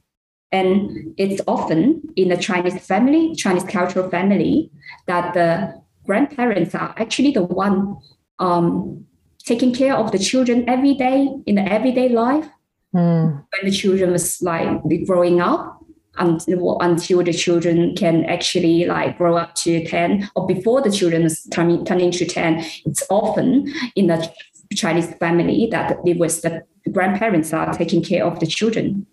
And 0.51 1.13
it's 1.17 1.41
often 1.47 2.03
in 2.15 2.29
the 2.29 2.37
Chinese 2.37 2.77
family, 2.85 3.33
Chinese 3.35 3.63
cultural 3.63 4.09
family, 4.09 4.69
that 5.07 5.33
the 5.33 5.81
grandparents 6.05 6.75
are 6.75 6.93
actually 6.97 7.31
the 7.31 7.43
one 7.43 7.97
um, 8.39 9.05
taking 9.43 9.73
care 9.73 9.95
of 9.95 10.11
the 10.11 10.19
children 10.19 10.67
every 10.69 10.93
day 10.93 11.29
in 11.45 11.55
the 11.55 11.61
everyday 11.61 12.09
life. 12.09 12.47
Mm. 12.95 13.43
When 13.51 13.71
the 13.71 13.71
children 13.71 14.11
was 14.11 14.41
like 14.41 14.81
growing 15.05 15.41
up, 15.41 15.83
until, 16.17 16.77
until 16.79 17.23
the 17.23 17.33
children 17.33 17.95
can 17.95 18.23
actually 18.25 18.85
like 18.85 19.17
grow 19.17 19.35
up 19.35 19.55
to 19.55 19.83
10 19.85 20.29
or 20.35 20.45
before 20.45 20.81
the 20.81 20.91
children 20.91 21.27
turn, 21.51 21.83
turn 21.85 21.99
into 21.99 22.25
10 22.25 22.63
it's 22.85 23.03
often 23.09 23.73
in 23.95 24.07
the 24.07 24.31
chinese 24.75 25.11
family 25.15 25.67
that 25.71 25.97
it 26.05 26.17
was 26.19 26.41
the 26.41 26.63
grandparents 26.91 27.51
are 27.51 27.73
taking 27.73 28.03
care 28.03 28.23
of 28.23 28.39
the 28.39 28.45
children 28.45 29.07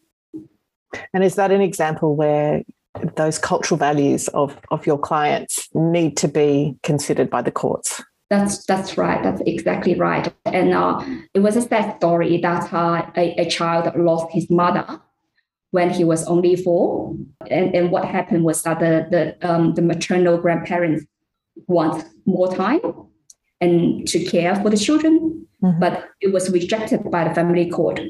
and 1.14 1.24
is 1.24 1.36
that 1.36 1.50
an 1.50 1.60
example 1.60 2.16
where 2.16 2.62
those 3.16 3.38
cultural 3.38 3.78
values 3.78 4.28
of, 4.28 4.56
of 4.70 4.86
your 4.86 4.98
clients 4.98 5.68
need 5.74 6.16
to 6.18 6.28
be 6.28 6.76
considered 6.82 7.30
by 7.30 7.42
the 7.42 7.50
courts. 7.50 8.02
That's 8.28 8.64
that's 8.64 8.96
right. 8.96 9.20
That's 9.24 9.42
exactly 9.44 9.96
right. 9.96 10.32
And 10.44 10.72
uh, 10.72 11.04
it 11.34 11.40
was 11.40 11.56
a 11.56 11.62
sad 11.62 11.96
story 11.96 12.38
that 12.38 12.72
uh, 12.72 13.10
a, 13.16 13.34
a 13.40 13.50
child 13.50 13.92
lost 13.96 14.30
his 14.30 14.48
mother 14.48 15.00
when 15.72 15.90
he 15.90 16.04
was 16.04 16.24
only 16.28 16.54
four. 16.54 17.16
And, 17.50 17.74
and 17.74 17.90
what 17.90 18.04
happened 18.04 18.44
was 18.44 18.62
that 18.62 18.78
the 18.78 19.06
the, 19.10 19.48
um, 19.48 19.74
the 19.74 19.82
maternal 19.82 20.38
grandparents 20.38 21.04
want 21.66 22.04
more 22.24 22.54
time 22.54 22.80
and 23.60 24.06
to 24.06 24.24
care 24.24 24.54
for 24.54 24.70
the 24.70 24.76
children, 24.76 25.46
mm-hmm. 25.60 25.80
but 25.80 26.08
it 26.20 26.32
was 26.32 26.50
rejected 26.50 27.10
by 27.10 27.26
the 27.26 27.34
family 27.34 27.68
court. 27.68 28.00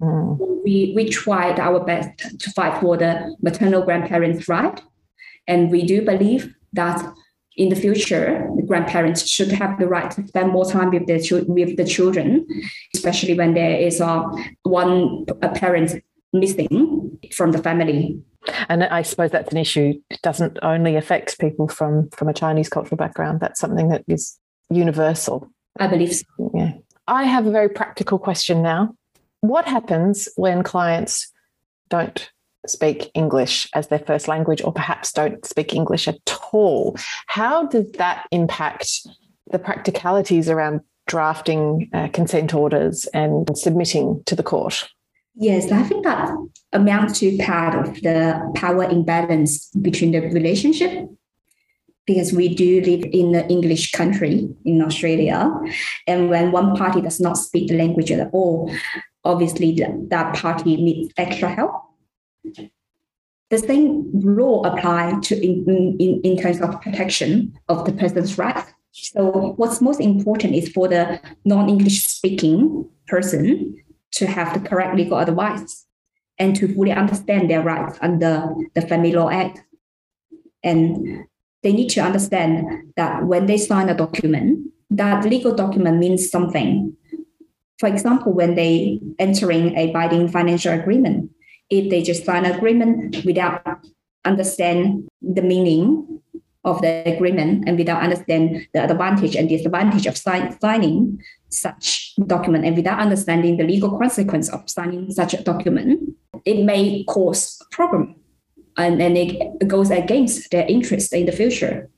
Mm. 0.00 0.62
We, 0.64 0.92
we 0.94 1.08
tried 1.08 1.58
our 1.58 1.84
best 1.84 2.18
to 2.38 2.50
fight 2.52 2.80
for 2.80 2.96
the 2.96 3.36
maternal 3.42 3.82
grandparents' 3.82 4.48
right. 4.48 4.80
And 5.46 5.70
we 5.70 5.84
do 5.84 6.02
believe 6.02 6.54
that 6.72 7.02
in 7.56 7.68
the 7.68 7.76
future, 7.76 8.48
the 8.56 8.62
grandparents 8.62 9.26
should 9.26 9.52
have 9.52 9.78
the 9.78 9.86
right 9.86 10.10
to 10.12 10.26
spend 10.26 10.52
more 10.52 10.64
time 10.64 10.90
with 10.90 11.06
their 11.06 11.20
with 11.46 11.76
the 11.76 11.84
children, 11.84 12.46
especially 12.94 13.34
when 13.34 13.54
there 13.54 13.76
is 13.76 14.00
uh, 14.00 14.22
one 14.62 15.26
a 15.42 15.48
parent 15.48 16.02
missing 16.32 17.18
from 17.32 17.52
the 17.52 17.58
family. 17.58 18.18
And 18.68 18.84
I 18.84 19.02
suppose 19.02 19.30
that's 19.30 19.52
an 19.52 19.58
issue. 19.58 19.94
It 20.08 20.22
doesn't 20.22 20.58
only 20.62 20.96
affect 20.96 21.38
people 21.38 21.68
from 21.68 22.08
from 22.10 22.28
a 22.28 22.32
Chinese 22.32 22.68
cultural 22.68 22.96
background. 22.96 23.40
That's 23.40 23.60
something 23.60 23.88
that 23.88 24.04
is 24.08 24.38
universal. 24.70 25.48
I 25.78 25.88
believe 25.88 26.14
so. 26.14 26.50
Yeah. 26.54 26.72
I 27.06 27.24
have 27.24 27.46
a 27.46 27.50
very 27.50 27.68
practical 27.68 28.18
question 28.18 28.62
now. 28.62 28.94
What 29.40 29.66
happens 29.66 30.28
when 30.36 30.62
clients 30.62 31.32
don't 31.88 32.30
speak 32.66 33.10
English 33.14 33.68
as 33.74 33.88
their 33.88 33.98
first 33.98 34.28
language 34.28 34.62
or 34.62 34.72
perhaps 34.72 35.12
don't 35.12 35.44
speak 35.46 35.74
English 35.74 36.08
at 36.08 36.18
all? 36.52 36.96
How 37.26 37.66
does 37.66 37.90
that 37.92 38.26
impact 38.30 39.06
the 39.50 39.58
practicalities 39.58 40.48
around 40.48 40.80
drafting 41.06 41.90
uh, 41.92 42.08
consent 42.08 42.54
orders 42.54 43.06
and 43.14 43.48
submitting 43.56 44.22
to 44.26 44.36
the 44.36 44.42
court? 44.42 44.88
Yes, 45.34 45.72
I 45.72 45.82
think 45.84 46.04
that 46.04 46.30
amounts 46.72 47.20
to 47.20 47.36
part 47.38 47.74
of 47.74 47.94
the 48.02 48.52
power 48.54 48.84
imbalance 48.84 49.70
between 49.70 50.12
the 50.12 50.20
relationship 50.20 51.08
because 52.06 52.32
we 52.32 52.54
do 52.54 52.80
live 52.82 53.04
in 53.12 53.34
an 53.34 53.48
English 53.48 53.92
country 53.92 54.48
in 54.64 54.82
Australia. 54.82 55.50
And 56.06 56.28
when 56.28 56.52
one 56.52 56.76
party 56.76 57.00
does 57.00 57.20
not 57.20 57.38
speak 57.38 57.68
the 57.68 57.78
language 57.78 58.10
at 58.10 58.28
all, 58.32 58.72
obviously 59.24 59.78
that 60.08 60.36
party 60.36 60.76
needs 60.76 61.12
extra 61.16 61.48
help. 61.54 61.72
The 63.50 63.58
same 63.58 64.10
law 64.14 64.62
apply 64.62 65.18
to 65.22 65.36
in, 65.36 65.96
in, 65.98 66.20
in 66.22 66.36
terms 66.36 66.60
of 66.60 66.80
protection 66.80 67.58
of 67.68 67.84
the 67.84 67.92
person's 67.92 68.38
rights. 68.38 68.72
So 68.92 69.54
what's 69.56 69.80
most 69.80 70.00
important 70.00 70.54
is 70.54 70.68
for 70.68 70.88
the 70.88 71.20
non-English 71.44 72.04
speaking 72.04 72.88
person 73.08 73.76
to 74.12 74.26
have 74.26 74.54
the 74.54 74.68
correct 74.68 74.96
legal 74.96 75.18
advice 75.18 75.86
and 76.38 76.56
to 76.56 76.72
fully 76.74 76.92
understand 76.92 77.50
their 77.50 77.62
rights 77.62 77.98
under 78.00 78.54
the 78.74 78.82
Family 78.82 79.12
Law 79.12 79.30
Act. 79.30 79.62
And 80.62 81.24
they 81.62 81.72
need 81.72 81.90
to 81.90 82.00
understand 82.00 82.92
that 82.96 83.24
when 83.24 83.46
they 83.46 83.58
sign 83.58 83.88
a 83.88 83.94
document, 83.94 84.70
that 84.90 85.24
legal 85.24 85.54
document 85.54 85.98
means 85.98 86.30
something. 86.30 86.96
For 87.80 87.88
example, 87.88 88.34
when 88.34 88.56
they 88.56 89.00
entering 89.18 89.74
a 89.74 89.90
binding 89.90 90.28
financial 90.28 90.74
agreement, 90.74 91.30
if 91.70 91.88
they 91.88 92.02
just 92.02 92.26
sign 92.26 92.44
an 92.44 92.54
agreement 92.54 93.24
without 93.24 93.64
understand 94.26 95.08
the 95.22 95.40
meaning 95.40 96.20
of 96.62 96.82
the 96.82 97.02
agreement 97.08 97.66
and 97.66 97.78
without 97.78 98.02
understand 98.02 98.68
the 98.74 98.84
advantage 98.84 99.34
and 99.34 99.48
disadvantage 99.48 100.04
of 100.04 100.18
sign, 100.18 100.60
signing 100.60 101.22
such 101.48 102.14
document 102.26 102.66
and 102.66 102.76
without 102.76 102.98
understanding 102.98 103.56
the 103.56 103.64
legal 103.64 103.98
consequence 103.98 104.50
of 104.50 104.68
signing 104.68 105.10
such 105.10 105.32
a 105.32 105.42
document, 105.42 106.14
it 106.44 106.62
may 106.62 107.02
cause 107.04 107.58
a 107.62 107.74
problem 107.74 108.14
and, 108.76 109.00
and 109.00 109.16
it 109.16 109.66
goes 109.66 109.90
against 109.90 110.50
their 110.50 110.66
interest 110.66 111.14
in 111.14 111.24
the 111.24 111.32
future. 111.32 111.88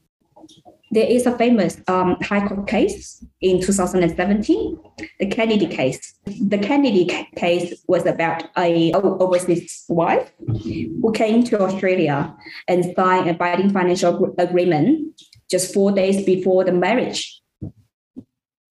There 0.92 1.06
is 1.06 1.24
a 1.24 1.36
famous 1.38 1.80
um, 1.88 2.18
High 2.20 2.46
Court 2.46 2.68
case 2.68 3.24
in 3.40 3.62
2017, 3.62 4.78
the 5.18 5.26
Kennedy 5.26 5.66
case. 5.66 6.12
The 6.26 6.58
Kennedy 6.58 7.06
case 7.34 7.82
was 7.88 8.04
about 8.04 8.44
a 8.58 8.92
overseas 8.92 9.86
wife 9.88 10.30
who 10.46 11.12
came 11.14 11.44
to 11.44 11.62
Australia 11.62 12.36
and 12.68 12.84
signed 12.94 13.30
a 13.30 13.32
binding 13.32 13.70
financial 13.70 14.34
agreement 14.36 15.18
just 15.50 15.72
four 15.72 15.92
days 15.92 16.26
before 16.26 16.64
the 16.64 16.72
marriage. 16.72 17.40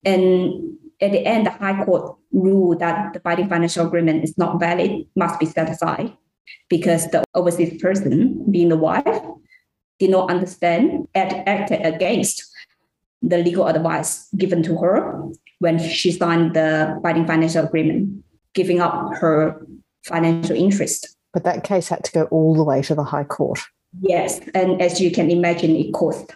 And 0.04 0.78
at 1.00 1.10
the 1.10 1.26
end, 1.26 1.46
the 1.46 1.50
High 1.50 1.84
Court 1.84 2.18
ruled 2.30 2.78
that 2.78 3.14
the 3.14 3.20
binding 3.20 3.48
financial 3.48 3.84
agreement 3.84 4.22
is 4.22 4.38
not 4.38 4.60
valid, 4.60 5.06
must 5.16 5.40
be 5.40 5.46
set 5.46 5.68
aside 5.68 6.16
because 6.68 7.10
the 7.10 7.24
overseas 7.34 7.82
person, 7.82 8.48
being 8.48 8.68
the 8.68 8.76
wife, 8.76 9.20
did 10.02 10.10
not 10.10 10.28
understand 10.30 11.06
and 11.14 11.48
acted 11.48 11.80
against 11.86 12.42
the 13.22 13.38
legal 13.38 13.68
advice 13.68 14.26
given 14.36 14.60
to 14.64 14.76
her 14.78 15.28
when 15.60 15.78
she 15.78 16.10
signed 16.10 16.54
the 16.54 16.98
binding 17.04 17.24
financial 17.24 17.64
agreement, 17.64 18.24
giving 18.52 18.80
up 18.80 19.14
her 19.14 19.64
financial 20.04 20.56
interest. 20.56 21.16
But 21.32 21.44
that 21.44 21.62
case 21.62 21.88
had 21.88 22.02
to 22.02 22.12
go 22.12 22.24
all 22.32 22.56
the 22.56 22.64
way 22.64 22.82
to 22.82 22.96
the 22.96 23.04
High 23.04 23.22
Court. 23.22 23.60
Yes, 24.00 24.40
and 24.54 24.82
as 24.82 25.00
you 25.00 25.12
can 25.12 25.30
imagine, 25.30 25.76
it 25.76 25.92
cost 25.92 26.34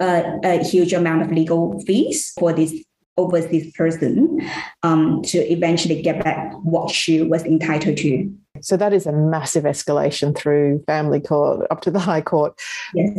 a, 0.00 0.40
a 0.42 0.64
huge 0.64 0.92
amount 0.92 1.22
of 1.22 1.30
legal 1.30 1.78
fees 1.86 2.32
for 2.40 2.52
this 2.52 2.74
overseas 3.20 3.72
person 3.72 4.40
um, 4.82 5.22
to 5.22 5.38
eventually 5.52 6.00
get 6.00 6.22
back 6.24 6.52
what 6.62 6.90
she 6.90 7.22
was 7.22 7.44
entitled 7.44 7.96
to. 7.98 8.32
So 8.62 8.76
that 8.76 8.92
is 8.92 9.06
a 9.06 9.12
massive 9.12 9.64
escalation 9.64 10.36
through 10.36 10.82
family 10.86 11.20
court 11.20 11.66
up 11.70 11.80
to 11.82 11.90
the 11.90 11.98
High 11.98 12.20
Court. 12.20 12.58
Yes. 12.94 13.10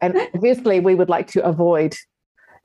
And 0.00 0.16
obviously, 0.34 0.80
we 0.80 0.94
would 0.94 1.08
like 1.08 1.28
to 1.28 1.44
avoid 1.44 1.96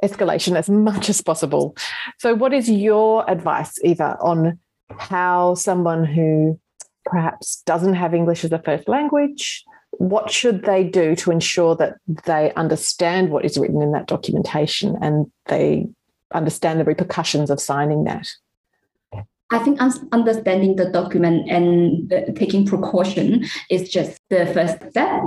escalation 0.03 0.55
as 0.55 0.69
much 0.69 1.09
as 1.09 1.21
possible. 1.21 1.75
So, 2.19 2.33
what 2.35 2.53
is 2.53 2.69
your 2.69 3.29
advice, 3.29 3.73
Eva, 3.83 4.17
on 4.21 4.59
how 4.97 5.55
someone 5.55 6.03
who 6.03 6.59
perhaps 7.05 7.61
doesn't 7.65 7.95
have 7.95 8.13
English 8.13 8.43
as 8.43 8.51
a 8.51 8.59
first 8.59 8.87
language, 8.87 9.63
what 9.91 10.31
should 10.31 10.63
they 10.63 10.83
do 10.83 11.15
to 11.15 11.31
ensure 11.31 11.75
that 11.75 11.97
they 12.25 12.53
understand 12.53 13.29
what 13.29 13.45
is 13.45 13.57
written 13.57 13.81
in 13.81 13.91
that 13.91 14.07
documentation 14.07 14.97
and 15.01 15.31
they 15.47 15.87
understand 16.33 16.79
the 16.79 16.85
repercussions 16.85 17.49
of 17.49 17.59
signing 17.59 18.03
that? 18.05 18.27
I 19.51 19.59
think 19.59 19.81
understanding 20.13 20.77
the 20.77 20.89
document 20.89 21.49
and 21.49 22.09
the, 22.09 22.33
taking 22.37 22.65
precaution 22.65 23.45
is 23.69 23.89
just 23.89 24.17
the 24.29 24.45
first 24.53 24.77
step. 24.89 25.21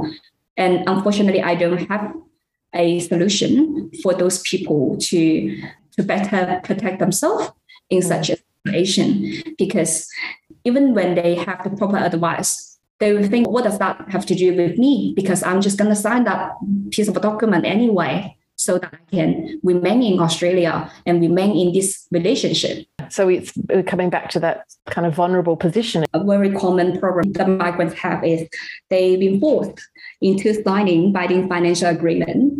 And 0.57 0.83
unfortunately, 0.89 1.43
I 1.43 1.55
don't 1.55 1.87
have 1.91 2.15
a 2.75 3.01
solution 3.01 3.91
for 4.03 4.15
those 4.15 4.41
people 4.43 4.97
to 4.99 5.63
to 5.93 6.03
better 6.03 6.61
protect 6.65 6.99
themselves 6.99 7.53
in 7.91 8.01
mm. 8.01 8.09
such 8.09 8.31
a 8.31 8.37
situation. 8.67 9.43
Because 9.59 10.09
even 10.65 10.95
when 10.95 11.15
they 11.15 11.37
have 11.37 11.63
the 11.63 11.71
proper 11.71 11.99
advice, 11.99 12.79
they 12.99 13.13
will 13.13 13.29
think, 13.29 13.49
what 13.49 13.65
does 13.65 13.79
that 13.79 14.09
have 14.09 14.27
to 14.27 14.35
do 14.35 14.57
with 14.57 14.79
me? 14.79 15.13
Because 15.15 15.43
I'm 15.43 15.61
just 15.61 15.79
going 15.79 15.91
to 15.91 15.97
sign 15.97 16.25
that 16.25 16.53
piece 16.91 17.09
of 17.09 17.17
a 17.17 17.21
document 17.21 17.65
anyway 17.65 18.37
so 18.65 18.79
that 18.79 18.95
I 18.95 19.15
can 19.15 19.61
remain 19.63 20.03
in 20.03 20.19
Australia 20.21 20.91
and 21.07 21.21
remain 21.21 21.57
in 21.57 21.73
this 21.73 22.07
relationship. 22.11 22.87
So 23.11 23.29
it's 23.29 23.53
coming 23.87 24.11
back 24.11 24.31
to 24.31 24.41
that 24.41 24.65
kind 24.87 25.07
of 25.07 25.15
vulnerable 25.15 25.57
position. 25.57 26.05
A 26.15 26.25
very 26.25 26.53
common 26.53 26.99
problem 26.99 27.33
that 27.33 27.49
migrants 27.49 27.95
have 27.95 28.25
is 28.25 28.49
they've 28.89 29.21
been 29.21 29.41
forced 29.41 29.79
into 30.21 30.63
signing 30.63 31.13
binding 31.13 31.49
financial 31.49 31.89
agreement 31.89 32.55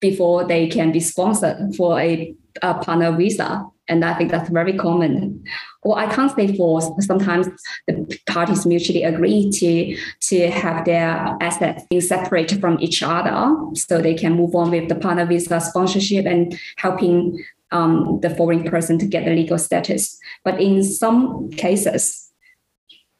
before 0.00 0.44
they 0.44 0.66
can 0.68 0.92
be 0.92 1.00
sponsored 1.00 1.74
for 1.76 2.00
a, 2.00 2.34
a 2.62 2.74
partner 2.74 3.12
visa. 3.12 3.64
And 3.88 4.04
I 4.04 4.14
think 4.14 4.30
that's 4.30 4.48
very 4.48 4.74
common. 4.74 5.44
Or 5.82 5.98
I 5.98 6.06
can't 6.06 6.34
say 6.34 6.56
forced. 6.56 7.02
Sometimes 7.02 7.48
the 7.86 8.18
parties 8.28 8.64
mutually 8.64 9.02
agree 9.02 9.50
to, 9.50 9.96
to 10.28 10.50
have 10.50 10.84
their 10.84 11.36
assets 11.40 11.84
being 11.90 12.00
separated 12.00 12.60
from 12.60 12.78
each 12.80 13.02
other 13.02 13.54
so 13.74 14.00
they 14.00 14.14
can 14.14 14.34
move 14.34 14.54
on 14.54 14.70
with 14.70 14.88
the 14.88 14.94
partner 14.94 15.26
visa 15.26 15.60
sponsorship 15.60 16.26
and 16.26 16.58
helping 16.76 17.44
um, 17.72 18.20
the 18.20 18.30
foreign 18.30 18.64
person 18.64 18.98
to 18.98 19.06
get 19.06 19.24
the 19.24 19.32
legal 19.32 19.58
status. 19.58 20.18
But 20.44 20.60
in 20.60 20.84
some 20.84 21.50
cases, 21.50 22.30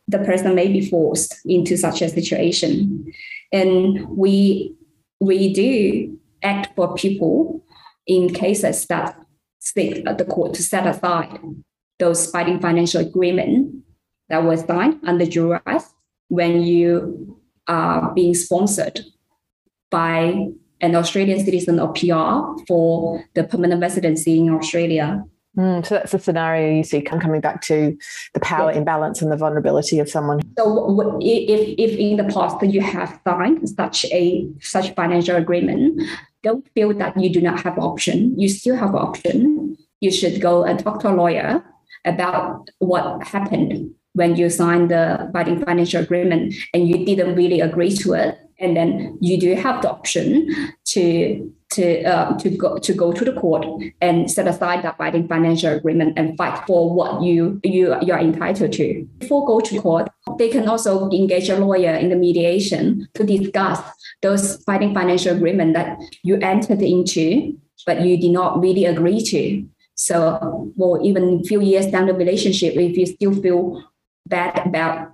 the 0.09 0.19
person 0.19 0.55
may 0.55 0.69
be 0.69 0.89
forced 0.89 1.41
into 1.45 1.77
such 1.77 2.03
a 2.03 2.09
situation. 2.09 3.13
And 3.51 4.07
we 4.09 4.77
we 5.21 5.53
do 5.53 6.19
act 6.43 6.75
for 6.75 6.95
people 6.95 7.65
in 8.07 8.33
cases 8.35 8.87
that 8.87 9.17
seek 9.63 10.05
the 10.05 10.25
court 10.25 10.55
to 10.55 10.63
set 10.63 10.87
aside 10.87 11.39
those 12.01 12.27
binding 12.33 12.59
financial 12.59 13.01
agreement 13.01 13.73
that 14.29 14.43
was 14.43 14.65
signed 14.65 14.99
under 15.05 15.25
duress 15.25 15.95
when 16.29 16.63
you 16.63 17.41
are 17.69 18.13
being 18.13 18.35
sponsored 18.35 19.01
by 19.91 20.49
an 20.81 20.97
Australian 20.97 21.45
citizen 21.45 21.79
or 21.79 21.93
PR 21.93 22.61
for 22.67 23.25
the 23.35 23.45
permanent 23.45 23.81
residency 23.81 24.39
in 24.39 24.51
Australia. 24.51 25.25
Mm, 25.57 25.87
so 25.87 25.95
that's 25.97 26.13
the 26.13 26.19
scenario 26.19 26.79
you 26.79 26.83
see 26.83 27.03
coming 27.03 27.41
back 27.41 27.61
to 27.61 27.97
the 28.35 28.41
power 28.41 28.71
yes. 28.71 28.79
imbalance 28.79 29.23
and 29.23 29.31
the 29.31 29.37
vulnerability 29.37 30.01
of 30.01 30.09
someone. 30.09 30.41
So 30.59 31.19
if, 31.21 31.75
if 31.79 31.99
in 31.99 32.17
the 32.17 32.25
past 32.33 32.65
you 32.65 32.81
have 32.81 33.21
signed 33.23 33.69
such 33.69 34.07
a 34.07 34.49
such 34.61 34.95
financial 34.95 35.37
agreement, 35.37 36.01
don't 36.43 36.67
feel 36.75 36.93
that 36.95 37.19
you 37.19 37.31
do 37.31 37.41
not 37.41 37.61
have 37.63 37.79
option. 37.79 38.39
You 38.39 38.49
still 38.49 38.77
have 38.77 38.95
option. 38.95 39.77
You 40.01 40.11
should 40.11 40.41
go 40.41 40.65
and 40.65 40.79
talk 40.79 41.01
to 41.01 41.11
a 41.11 41.15
lawyer 41.15 41.65
about 42.05 42.69
what 42.79 43.25
happened 43.25 43.95
when 44.15 44.37
you 44.37 44.51
signed 44.51 44.91
the 44.91 45.31
binding 45.33 45.65
financial 45.65 46.03
agreement 46.03 46.55
and 46.75 46.89
you 46.89 47.05
didn't 47.05 47.35
really 47.35 47.61
agree 47.61 47.95
to 47.97 48.13
it. 48.15 48.39
And 48.59 48.77
then 48.77 49.19
you 49.21 49.41
do 49.41 49.55
have 49.55 49.83
the 49.83 49.91
option 49.91 50.49
to 50.87 51.53
to 51.73 52.03
uh, 52.05 52.37
to 52.39 52.51
go 52.51 52.79
to 52.79 52.93
go 52.93 53.13
to 53.13 53.25
the 53.25 53.33
court 53.33 53.67
and 54.01 54.31
set 54.31 54.47
aside 54.47 54.85
that 54.85 54.99
binding 54.99 55.27
financial 55.29 55.73
agreement 55.73 56.19
and 56.19 56.37
fight 56.37 56.65
for 56.67 56.95
what 56.95 57.23
you 57.23 57.61
you 57.65 57.95
you 58.03 58.13
are 58.13 58.21
entitled 58.21 58.73
to. 58.73 59.07
Before 59.19 59.47
go 59.47 59.61
to 59.61 59.81
court, 59.81 60.09
they 60.39 60.49
can 60.49 60.69
also 60.69 61.11
engage 61.11 61.49
a 61.49 61.57
lawyer 61.57 61.95
in 61.95 62.11
the 62.11 62.17
mediation 62.17 63.09
to 63.15 63.25
discuss 63.25 63.81
those 64.23 64.59
binding 64.65 64.95
financial 64.95 65.35
agreement 65.35 65.75
that 65.75 65.99
you 66.23 66.37
entered 66.37 66.83
into, 66.83 67.59
but 67.87 68.03
you 68.03 68.17
did 68.17 68.31
not 68.31 68.61
really 68.61 68.85
agree 68.85 69.23
to. 69.25 69.67
So, 69.95 70.73
well, 70.77 70.99
even 71.03 71.41
a 71.41 71.45
few 71.45 71.61
years 71.61 71.87
down 71.87 72.07
the 72.07 72.15
relationship, 72.15 72.75
if 72.77 72.97
you 72.97 73.07
still 73.07 73.35
feel 73.35 73.85
bad 74.27 74.67
about 74.67 75.13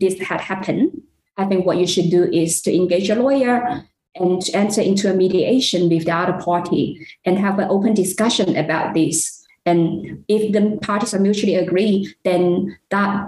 this 0.00 0.20
had 0.20 0.40
happened, 0.40 1.02
I 1.36 1.46
think 1.46 1.64
what 1.64 1.78
you 1.78 1.86
should 1.86 2.10
do 2.10 2.24
is 2.24 2.60
to 2.62 2.74
engage 2.74 3.10
a 3.10 3.14
lawyer 3.14 3.84
and 4.14 4.42
enter 4.52 4.80
into 4.80 5.10
a 5.10 5.14
mediation 5.14 5.88
with 5.88 6.04
the 6.04 6.14
other 6.14 6.42
party 6.42 7.06
and 7.24 7.38
have 7.38 7.58
an 7.58 7.68
open 7.70 7.94
discussion 7.94 8.56
about 8.56 8.94
this. 8.94 9.46
And 9.64 10.24
if 10.28 10.52
the 10.52 10.78
parties 10.82 11.14
are 11.14 11.20
mutually 11.20 11.54
agree, 11.54 12.14
then 12.24 12.76
that 12.90 13.26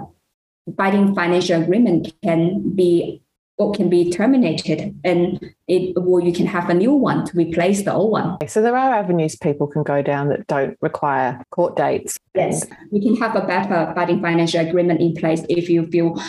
binding 0.67 1.15
financial 1.15 1.61
agreement 1.61 2.13
can 2.23 2.75
be 2.75 3.21
or 3.57 3.71
can 3.71 3.89
be 3.89 4.11
terminated 4.11 4.93
and 5.05 5.39
it 5.67 5.95
or 5.95 6.19
you 6.19 6.33
can 6.33 6.45
have 6.45 6.69
a 6.69 6.73
new 6.73 6.91
one 6.91 7.25
to 7.25 7.37
replace 7.37 7.83
the 7.83 7.93
old 7.93 8.11
one. 8.11 8.37
So 8.47 8.61
there 8.61 8.75
are 8.75 8.93
avenues 8.93 9.37
people 9.37 9.67
can 9.67 9.83
go 9.83 10.01
down 10.01 10.27
that 10.29 10.47
don't 10.47 10.77
require 10.81 11.41
court 11.51 11.77
dates. 11.77 12.17
Yes, 12.33 12.65
you 12.91 13.01
can 13.01 13.15
have 13.15 13.35
a 13.35 13.47
better 13.47 13.93
binding 13.95 14.21
financial 14.21 14.59
agreement 14.59 14.99
in 14.99 15.13
place 15.13 15.41
if 15.47 15.69
you 15.69 15.87
feel 15.87 16.21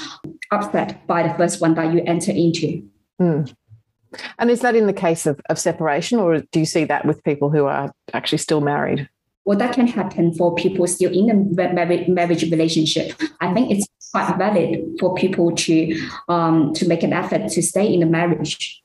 upset 0.53 1.05
by 1.07 1.27
the 1.27 1.35
first 1.35 1.61
one 1.61 1.75
that 1.75 1.93
you 1.93 2.03
enter 2.07 2.31
into. 2.31 2.89
Mm. 3.21 3.53
And 4.39 4.51
is 4.51 4.61
that 4.61 4.77
in 4.77 4.87
the 4.87 4.93
case 4.93 5.27
of, 5.27 5.41
of 5.49 5.59
separation, 5.59 6.19
or 6.19 6.41
do 6.41 6.61
you 6.61 6.67
see 6.67 6.85
that 6.85 7.05
with 7.05 7.25
people 7.25 7.51
who 7.51 7.67
are 7.67 7.93
actually 8.13 8.39
still 8.39 8.61
married? 8.61 9.09
Well, 9.45 9.59
that 9.59 9.75
can 9.75 9.87
happen 9.87 10.35
for 10.35 10.55
people 10.55 10.87
still 10.87 11.13
in 11.13 11.31
a 11.31 11.35
marriage, 11.73 12.51
relationship. 12.51 13.13
I 13.41 13.55
think 13.55 13.71
it's 13.71 13.87
quite 14.13 14.37
valid 14.37 14.85
for 14.99 15.15
people 15.15 15.55
to 15.55 16.09
um, 16.29 16.73
to 16.75 16.89
make 16.89 17.03
an 17.03 17.13
effort 17.13 17.49
to 17.51 17.63
stay 17.63 17.93
in 17.93 18.03
a 18.03 18.07
marriage. 18.07 18.83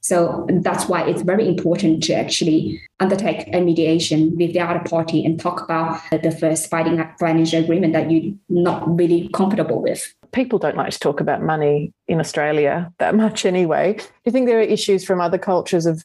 So 0.00 0.46
that's 0.50 0.86
why 0.86 1.08
it's 1.08 1.22
very 1.22 1.46
important 1.48 2.02
to 2.04 2.14
actually 2.14 2.80
undertake 3.00 3.48
a 3.54 3.60
mediation 3.60 4.36
with 4.36 4.52
the 4.52 4.60
other 4.60 4.80
party 4.80 5.24
and 5.24 5.38
talk 5.40 5.62
about 5.62 6.00
the 6.10 6.30
first 6.30 6.70
binding 6.70 7.02
financial 7.18 7.62
agreement 7.62 7.92
that 7.94 8.10
you're 8.10 8.34
not 8.48 8.96
really 8.98 9.28
comfortable 9.32 9.80
with 9.80 10.14
people 10.34 10.58
don't 10.58 10.76
like 10.76 10.92
to 10.92 10.98
talk 10.98 11.20
about 11.20 11.42
money 11.42 11.92
in 12.08 12.20
Australia 12.20 12.92
that 12.98 13.14
much 13.24 13.46
anyway. 13.46 13.94
Do 13.94 14.04
you 14.24 14.32
think 14.32 14.46
there 14.46 14.58
are 14.58 14.62
issues 14.62 15.04
from 15.04 15.20
other 15.20 15.38
cultures 15.38 15.86
of 15.86 16.04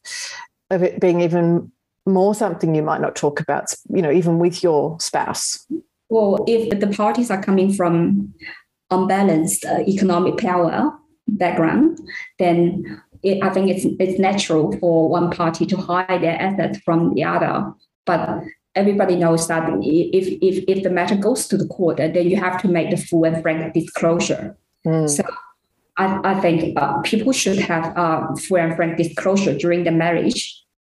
of 0.70 0.84
it 0.84 1.02
being 1.02 1.22
even 1.22 1.72
more 2.06 2.36
something 2.36 2.76
you 2.76 2.84
might 2.84 3.02
not 3.02 3.16
talk 3.16 3.40
about, 3.40 3.74
you 3.90 4.02
know, 4.02 4.12
even 4.12 4.40
with 4.40 4.64
your 4.64 5.00
spouse? 5.00 5.66
Well, 6.10 6.44
if 6.48 6.80
the 6.80 6.88
parties 6.88 7.30
are 7.32 7.42
coming 7.42 7.74
from 7.74 8.34
unbalanced 8.92 9.66
uh, 9.66 9.80
economic 9.88 10.38
power 10.38 10.92
background, 11.28 12.00
then 12.40 13.02
it, 13.22 13.44
I 13.44 13.50
think 13.50 13.70
it's 13.70 13.86
it's 14.00 14.20
natural 14.20 14.78
for 14.80 15.10
one 15.10 15.32
party 15.32 15.66
to 15.68 15.78
hide 15.78 16.22
their 16.22 16.40
assets 16.40 16.80
from 16.80 17.14
the 17.14 17.24
other. 17.24 17.72
But 18.06 18.44
everybody 18.80 19.16
knows 19.16 19.48
that 19.48 19.70
if, 19.82 20.28
if, 20.42 20.64
if 20.68 20.84
the 20.84 20.90
matter 20.90 21.16
goes 21.16 21.48
to 21.50 21.58
the 21.58 21.68
court, 21.68 21.98
then 21.98 22.30
you 22.30 22.38
have 22.38 22.62
to 22.62 22.68
make 22.68 22.90
the 22.90 22.98
full 22.98 23.26
and 23.26 23.42
frank 23.42 23.74
disclosure. 23.74 24.58
Mm. 24.86 25.10
So 25.10 25.24
I, 25.98 26.06
I 26.24 26.40
think 26.40 26.78
uh, 26.80 27.00
people 27.02 27.34
should 27.34 27.60
have 27.60 27.86
uh, 27.98 28.34
full 28.36 28.58
and 28.58 28.76
frank 28.76 28.98
disclosure 28.98 29.56
during 29.58 29.84
the 29.84 29.92
marriage. 29.92 30.42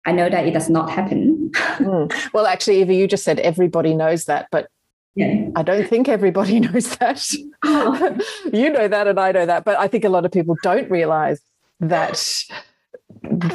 I 0.06 0.12
know 0.12 0.30
that 0.30 0.45
it 0.48 0.54
does 0.54 0.69
not 0.69 0.89
happen. 0.89 1.52
mm. 1.56 2.34
Well, 2.34 2.48
actually, 2.48 2.82
Eva, 2.82 2.93
you 2.93 3.08
just 3.08 3.24
said 3.24 3.39
everybody 3.39 3.93
knows 3.93 4.26
that, 4.26 4.48
but 4.52 4.67
yeah. 5.15 5.50
I 5.56 5.63
don't 5.63 5.88
think 5.88 6.10
everybody 6.10 6.60
knows 6.65 6.95
that. 6.98 7.24
Oh. 7.63 8.17
you 8.54 8.69
know 8.69 8.88
that, 8.88 9.08
and 9.08 9.19
I 9.19 9.32
know 9.32 9.45
that, 9.45 9.63
but 9.63 9.80
I 9.80 9.88
think 9.88 10.04
a 10.04 10.10
lot 10.10 10.26
of 10.26 10.32
people 10.32 10.56
don't 10.63 10.89
realize 10.89 11.39
that 11.80 12.21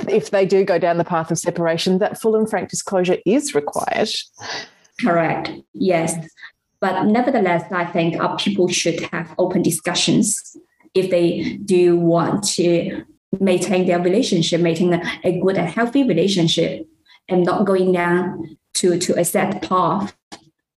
if 0.09 0.31
they 0.31 0.47
do 0.47 0.65
go 0.65 0.79
down 0.79 0.99
the 0.99 1.05
path 1.05 1.31
of 1.31 1.39
separation, 1.39 1.99
that 1.99 2.21
full 2.21 2.37
and 2.37 2.49
frank 2.49 2.69
disclosure 2.69 3.19
is 3.27 3.55
required. 3.55 4.11
Correct. 5.01 5.51
Yes. 5.73 6.15
But 6.81 7.05
nevertheless, 7.07 7.71
I 7.71 7.85
think 7.85 8.21
our 8.21 8.37
people 8.37 8.69
should 8.69 9.01
have 9.13 9.35
open 9.39 9.63
discussions 9.63 10.57
if 10.95 11.11
they 11.11 11.59
do 11.65 11.97
want 11.97 12.43
to 12.57 13.05
maintain 13.39 13.87
their 13.87 14.01
relationship, 14.01 14.61
maintain 14.61 14.95
a, 15.25 15.41
good 15.41 15.57
and 15.57 15.69
healthy 15.69 16.03
relationship, 16.03 16.89
and 17.29 17.45
not 17.45 17.65
going 17.65 17.93
down 17.93 18.57
to, 18.75 18.99
to 18.99 19.19
a 19.19 19.25
set 19.25 19.63
path. 19.63 20.17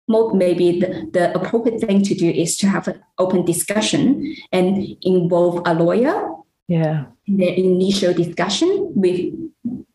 Maybe 0.08 0.82
the, 0.82 1.10
the 1.14 1.34
appropriate 1.34 1.80
thing 1.80 2.02
to 2.04 2.14
do 2.14 2.30
is 2.30 2.58
to 2.58 2.68
have 2.68 2.90
an 2.90 3.02
open 3.18 3.46
discussion 3.46 4.36
and 4.52 4.98
involve 5.04 5.62
a 5.66 5.74
lawyer 5.74 6.41
yeah. 6.72 7.06
The 7.28 7.50
initial 7.60 8.14
discussion 8.14 8.70
with 8.96 9.20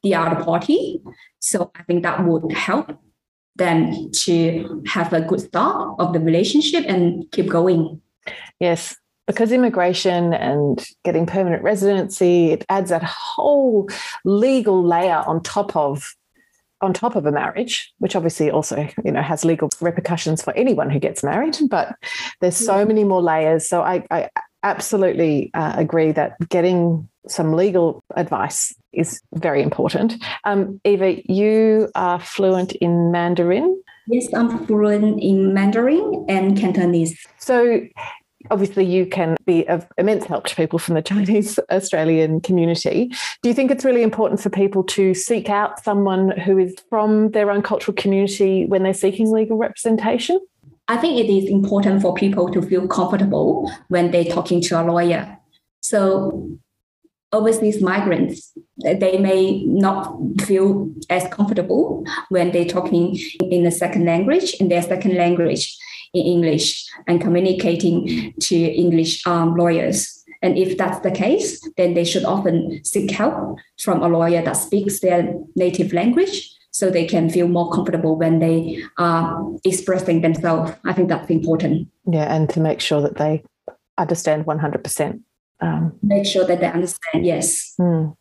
the 0.02 0.14
other 0.14 0.44
party 0.44 1.00
so 1.40 1.70
i 1.74 1.82
think 1.82 2.02
that 2.02 2.24
would 2.24 2.52
help 2.52 2.86
them 3.56 4.10
to 4.12 4.82
have 4.86 5.12
a 5.12 5.20
good 5.20 5.40
start 5.40 5.96
of 5.98 6.12
the 6.12 6.20
relationship 6.20 6.84
and 6.86 7.30
keep 7.32 7.48
going. 7.48 8.00
Yes. 8.60 8.96
Because 9.26 9.50
immigration 9.50 10.34
and 10.34 10.84
getting 11.04 11.26
permanent 11.26 11.62
residency 11.62 12.52
it 12.52 12.64
adds 12.68 12.90
that 12.90 13.02
whole 13.02 13.88
legal 14.24 14.84
layer 14.84 15.24
on 15.26 15.42
top 15.42 15.74
of 15.74 16.14
on 16.80 16.92
top 16.92 17.16
of 17.16 17.26
a 17.26 17.32
marriage 17.32 17.92
which 17.98 18.14
obviously 18.14 18.50
also 18.50 18.88
you 19.04 19.10
know 19.10 19.22
has 19.22 19.44
legal 19.44 19.68
repercussions 19.80 20.42
for 20.42 20.52
anyone 20.52 20.90
who 20.90 21.00
gets 21.00 21.24
married 21.24 21.56
but 21.70 21.96
there's 22.40 22.56
so 22.56 22.84
many 22.84 23.02
more 23.02 23.22
layers. 23.22 23.68
So 23.68 23.82
i, 23.82 24.04
I 24.10 24.28
absolutely 24.62 25.50
uh, 25.54 25.74
agree 25.76 26.12
that 26.12 26.36
getting 26.48 27.08
some 27.28 27.52
legal 27.52 28.02
advice 28.14 28.74
is 28.92 29.20
very 29.34 29.62
important. 29.62 30.14
Um, 30.44 30.80
Eva, 30.84 31.20
you 31.30 31.88
are 31.94 32.20
fluent 32.20 32.72
in 32.76 33.10
Mandarin. 33.10 33.82
Yes, 34.08 34.32
I'm 34.32 34.66
fluent 34.66 35.20
in 35.20 35.52
Mandarin 35.52 36.24
and 36.28 36.56
Cantonese. 36.56 37.18
So, 37.38 37.80
obviously, 38.50 38.84
you 38.84 39.04
can 39.06 39.36
be 39.44 39.66
of 39.68 39.86
immense 39.98 40.24
help 40.24 40.46
to 40.46 40.54
people 40.54 40.78
from 40.78 40.94
the 40.94 41.02
Chinese 41.02 41.58
Australian 41.70 42.40
community. 42.40 43.10
Do 43.42 43.48
you 43.48 43.54
think 43.54 43.70
it's 43.70 43.84
really 43.84 44.02
important 44.02 44.40
for 44.40 44.50
people 44.50 44.84
to 44.84 45.12
seek 45.14 45.50
out 45.50 45.82
someone 45.82 46.30
who 46.38 46.58
is 46.58 46.74
from 46.88 47.32
their 47.32 47.50
own 47.50 47.62
cultural 47.62 47.94
community 47.94 48.66
when 48.66 48.84
they're 48.84 48.94
seeking 48.94 49.30
legal 49.32 49.56
representation? 49.56 50.40
I 50.88 50.96
think 50.96 51.18
it 51.18 51.32
is 51.32 51.50
important 51.50 52.00
for 52.00 52.14
people 52.14 52.50
to 52.52 52.62
feel 52.62 52.86
comfortable 52.86 53.70
when 53.88 54.10
they're 54.10 54.24
talking 54.24 54.60
to 54.62 54.80
a 54.80 54.84
lawyer. 54.84 55.36
So 55.80 56.58
overseas 57.32 57.82
migrants, 57.82 58.52
they 58.78 59.18
may 59.18 59.64
not 59.64 60.16
feel 60.42 60.92
as 61.10 61.26
comfortable 61.28 62.04
when 62.28 62.52
they're 62.52 62.64
talking 62.64 63.18
in 63.40 63.66
a 63.66 63.70
second 63.70 64.04
language, 64.04 64.54
in 64.54 64.68
their 64.68 64.82
second 64.82 65.16
language, 65.16 65.76
in 66.14 66.24
English, 66.24 66.86
and 67.08 67.20
communicating 67.20 68.32
to 68.40 68.56
English 68.56 69.26
um, 69.26 69.56
lawyers. 69.56 70.24
And 70.40 70.56
if 70.56 70.78
that's 70.78 71.00
the 71.00 71.10
case, 71.10 71.68
then 71.76 71.94
they 71.94 72.04
should 72.04 72.24
often 72.24 72.84
seek 72.84 73.10
help 73.10 73.58
from 73.80 74.02
a 74.02 74.08
lawyer 74.08 74.42
that 74.42 74.52
speaks 74.52 75.00
their 75.00 75.34
native 75.56 75.92
language 75.92 76.55
so 76.76 76.90
they 76.90 77.06
can 77.06 77.30
feel 77.30 77.48
more 77.48 77.70
comfortable 77.72 78.16
when 78.16 78.38
they 78.38 78.82
are 78.98 79.50
expressing 79.64 80.20
themselves. 80.20 80.72
I 80.84 80.92
think 80.92 81.08
that's 81.08 81.30
important. 81.30 81.88
Yeah, 82.06 82.34
and 82.34 82.50
to 82.50 82.60
make 82.60 82.80
sure 82.80 83.00
that 83.00 83.16
they 83.16 83.42
understand 83.96 84.44
100%. 84.44 85.20
Um, 85.60 85.98
make 86.02 86.26
sure 86.26 86.44
that 86.44 86.60
they 86.60 86.66
understand, 86.66 87.24
yes. 87.24 87.74
Mm. 87.80 88.14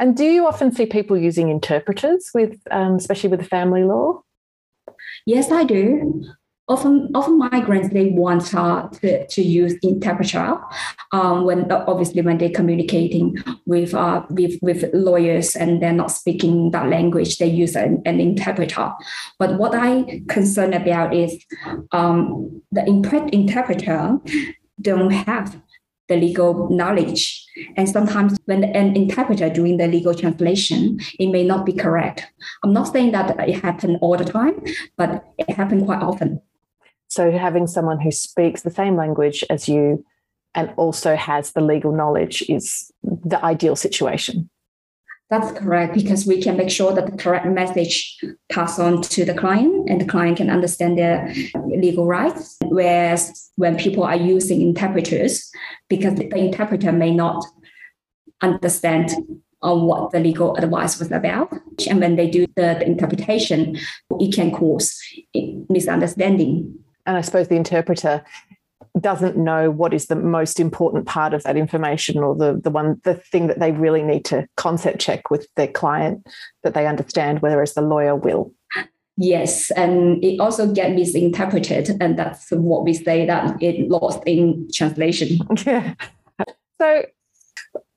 And 0.00 0.16
do 0.16 0.24
you 0.24 0.48
often 0.48 0.72
see 0.72 0.84
people 0.84 1.16
using 1.16 1.48
interpreters 1.48 2.30
with, 2.34 2.58
um, 2.72 2.96
especially 2.96 3.30
with 3.30 3.46
family 3.46 3.84
law? 3.84 4.22
Yes, 5.24 5.52
I 5.52 5.62
do. 5.62 6.24
Often 6.72 7.10
often 7.14 7.38
migrants 7.38 7.90
they 7.92 8.08
want 8.10 8.54
uh, 8.54 8.88
to, 8.88 9.26
to 9.26 9.42
use 9.42 9.74
interpreter 9.82 10.58
um, 11.12 11.44
when 11.44 11.70
obviously 11.70 12.22
when 12.22 12.38
they're 12.38 12.50
communicating 12.50 13.36
with, 13.66 13.94
uh, 13.94 14.22
with 14.30 14.58
with 14.62 14.90
lawyers 14.94 15.54
and 15.54 15.82
they're 15.82 15.92
not 15.92 16.10
speaking 16.10 16.70
that 16.70 16.88
language 16.88 17.38
they 17.38 17.46
use 17.46 17.76
an, 17.76 18.00
an 18.06 18.20
interpreter 18.20 18.90
but 19.38 19.58
what 19.58 19.74
i 19.74 20.22
concern 20.28 20.72
about 20.72 21.14
is 21.14 21.44
um, 21.92 22.62
the 22.72 22.84
interpreter 23.32 24.18
don't 24.80 25.10
have 25.10 25.60
the 26.08 26.16
legal 26.16 26.68
knowledge. 26.70 27.46
And 27.76 27.88
sometimes 27.88 28.36
when 28.44 28.64
an 28.64 28.96
interpreter 28.96 29.48
doing 29.48 29.76
the 29.76 29.86
legal 29.86 30.14
translation, 30.14 30.98
it 31.18 31.28
may 31.28 31.44
not 31.44 31.64
be 31.64 31.72
correct. 31.72 32.26
I'm 32.62 32.72
not 32.72 32.92
saying 32.92 33.12
that 33.12 33.38
it 33.48 33.60
happens 33.62 33.98
all 34.00 34.16
the 34.16 34.24
time, 34.24 34.62
but 34.96 35.24
it 35.38 35.50
happens 35.50 35.84
quite 35.84 36.02
often. 36.02 36.40
So 37.12 37.30
having 37.30 37.66
someone 37.66 38.00
who 38.00 38.10
speaks 38.10 38.62
the 38.62 38.70
same 38.70 38.96
language 38.96 39.44
as 39.50 39.68
you 39.68 40.02
and 40.54 40.72
also 40.78 41.14
has 41.14 41.52
the 41.52 41.60
legal 41.60 41.92
knowledge 41.92 42.42
is 42.48 42.90
the 43.02 43.38
ideal 43.44 43.76
situation. 43.76 44.48
That's 45.28 45.52
correct 45.52 45.92
because 45.92 46.26
we 46.26 46.40
can 46.40 46.56
make 46.56 46.70
sure 46.70 46.94
that 46.94 47.04
the 47.04 47.18
correct 47.18 47.44
message 47.44 48.18
pass 48.50 48.78
on 48.78 49.02
to 49.02 49.26
the 49.26 49.34
client 49.34 49.90
and 49.90 50.00
the 50.00 50.06
client 50.06 50.38
can 50.38 50.48
understand 50.48 50.96
their 50.96 51.34
legal 51.66 52.06
rights. 52.06 52.56
Whereas 52.64 53.50
when 53.56 53.76
people 53.76 54.04
are 54.04 54.16
using 54.16 54.62
interpreters, 54.62 55.52
because 55.90 56.14
the 56.14 56.34
interpreter 56.34 56.92
may 56.92 57.14
not 57.14 57.44
understand 58.40 59.10
on 59.60 59.82
what 59.82 60.12
the 60.12 60.18
legal 60.18 60.56
advice 60.56 60.98
was 60.98 61.12
about. 61.12 61.52
And 61.88 62.00
when 62.00 62.16
they 62.16 62.30
do 62.30 62.46
the, 62.56 62.76
the 62.78 62.86
interpretation, 62.86 63.78
it 64.18 64.34
can 64.34 64.50
cause 64.50 64.98
misunderstanding. 65.68 66.81
And 67.06 67.16
I 67.16 67.20
suppose 67.20 67.48
the 67.48 67.56
interpreter 67.56 68.24
doesn't 69.00 69.36
know 69.36 69.70
what 69.70 69.94
is 69.94 70.06
the 70.06 70.16
most 70.16 70.60
important 70.60 71.06
part 71.06 71.32
of 71.32 71.42
that 71.44 71.56
information 71.56 72.18
or 72.18 72.34
the 72.34 72.60
the 72.62 72.70
one 72.70 73.00
the 73.04 73.14
thing 73.14 73.46
that 73.46 73.58
they 73.58 73.72
really 73.72 74.02
need 74.02 74.24
to 74.26 74.46
concept 74.56 75.00
check 75.00 75.30
with 75.30 75.48
their 75.56 75.68
client 75.68 76.26
that 76.62 76.74
they 76.74 76.86
understand 76.86 77.40
whereas 77.40 77.74
the 77.74 77.80
lawyer 77.80 78.14
will. 78.14 78.52
Yes 79.16 79.70
and 79.72 80.22
it 80.22 80.40
also 80.40 80.72
get 80.72 80.92
misinterpreted 80.92 81.96
and 82.00 82.18
that's 82.18 82.50
what 82.50 82.84
we 82.84 82.92
say 82.92 83.24
that 83.26 83.62
it 83.62 83.88
lost 83.88 84.22
in 84.26 84.68
translation. 84.74 85.38
Yeah. 85.66 85.94
So 86.80 87.04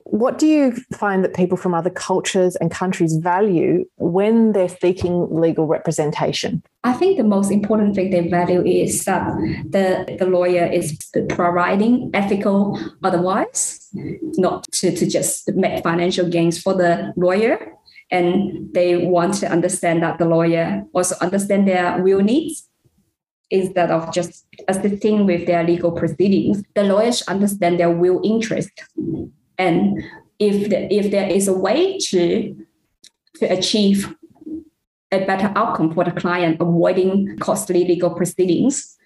what 0.05 0.37
do 0.37 0.45
you 0.45 0.71
find 0.93 1.23
that 1.23 1.33
people 1.33 1.57
from 1.57 1.73
other 1.73 1.89
cultures 1.89 2.55
and 2.57 2.69
countries 2.69 3.15
value 3.15 3.85
when 3.97 4.51
they're 4.51 4.69
seeking 4.69 5.27
legal 5.41 5.65
representation? 5.65 6.61
I 6.83 6.93
think 6.93 7.17
the 7.17 7.23
most 7.23 7.51
important 7.51 7.95
thing 7.95 8.11
they 8.11 8.27
value 8.27 8.63
is 8.63 9.03
that 9.05 9.27
the, 9.67 10.15
the 10.19 10.27
lawyer 10.27 10.65
is 10.65 10.95
providing 11.29 12.11
ethical 12.13 12.79
advice, 13.03 13.89
not 14.37 14.63
to, 14.73 14.95
to 14.95 15.07
just 15.07 15.51
make 15.55 15.83
financial 15.83 16.29
gains 16.29 16.61
for 16.61 16.75
the 16.75 17.11
lawyer. 17.17 17.73
And 18.11 18.71
they 18.75 19.07
want 19.07 19.33
to 19.35 19.51
understand 19.51 20.03
that 20.03 20.19
the 20.19 20.25
lawyer 20.25 20.83
also 20.93 21.15
understand 21.19 21.67
their 21.67 21.99
real 22.01 22.21
needs 22.21 22.69
instead 23.49 23.89
of 23.89 24.13
just 24.13 24.45
assisting 24.67 25.25
with 25.25 25.47
their 25.47 25.63
legal 25.63 25.91
proceedings. 25.91 26.61
The 26.75 26.83
lawyers 26.83 27.23
understand 27.23 27.79
their 27.79 27.93
real 27.93 28.21
interest 28.23 28.69
and 29.57 30.03
if 30.39 30.69
the, 30.69 30.93
if 30.93 31.11
there 31.11 31.27
is 31.29 31.47
a 31.47 31.53
way 31.53 31.97
to 31.97 32.65
to 33.35 33.45
achieve 33.45 34.15
a 35.11 35.25
better 35.25 35.51
outcome 35.55 35.93
for 35.93 36.03
the 36.03 36.11
client, 36.11 36.57
avoiding 36.59 37.37
costly 37.39 37.85
legal 37.85 38.09
proceedings, 38.09 38.97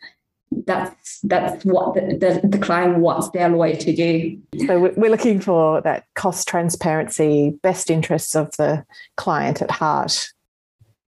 that's 0.66 1.20
that's 1.22 1.64
what 1.66 1.94
the, 1.94 2.18
the, 2.18 2.48
the, 2.48 2.58
client 2.58 2.98
wants 2.98 3.30
their 3.30 3.50
lawyer 3.50 3.76
to 3.76 3.96
do. 3.96 4.40
So 4.66 4.92
we're 4.96 5.12
looking 5.12 5.40
for 5.40 5.82
that 5.82 6.06
cost 6.16 6.48
transparency, 6.48 7.52
best 7.62 7.90
interests 7.90 8.36
of 8.36 8.56
the 8.58 8.86
client 9.18 9.62
at 9.62 9.72
heart. 9.72 10.30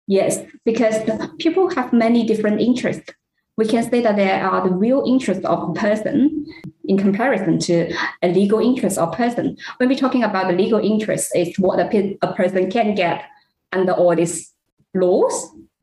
Yes, 0.06 0.40
because 0.64 0.96
people 1.38 1.72
have 1.74 1.92
many 1.92 2.26
different 2.26 2.60
interests 2.60 3.12
we 3.60 3.66
can 3.66 3.88
say 3.90 4.00
that 4.00 4.16
there 4.16 4.42
are 4.42 4.66
the 4.66 4.74
real 4.74 5.04
interests 5.06 5.44
of 5.44 5.68
a 5.68 5.72
person 5.74 6.46
in 6.84 6.96
comparison 6.96 7.58
to 7.58 7.92
a 8.22 8.28
legal 8.28 8.58
interest 8.58 8.96
of 8.96 9.12
person. 9.12 9.54
When 9.76 9.90
we're 9.90 9.98
talking 9.98 10.24
about 10.24 10.48
the 10.48 10.54
legal 10.54 10.78
interest, 10.78 11.30
it's 11.34 11.58
what 11.58 11.78
a, 11.78 12.18
a 12.22 12.32
person 12.32 12.70
can 12.70 12.94
get 12.94 13.22
under 13.72 13.92
all 13.92 14.16
these 14.16 14.50
laws 14.94 15.34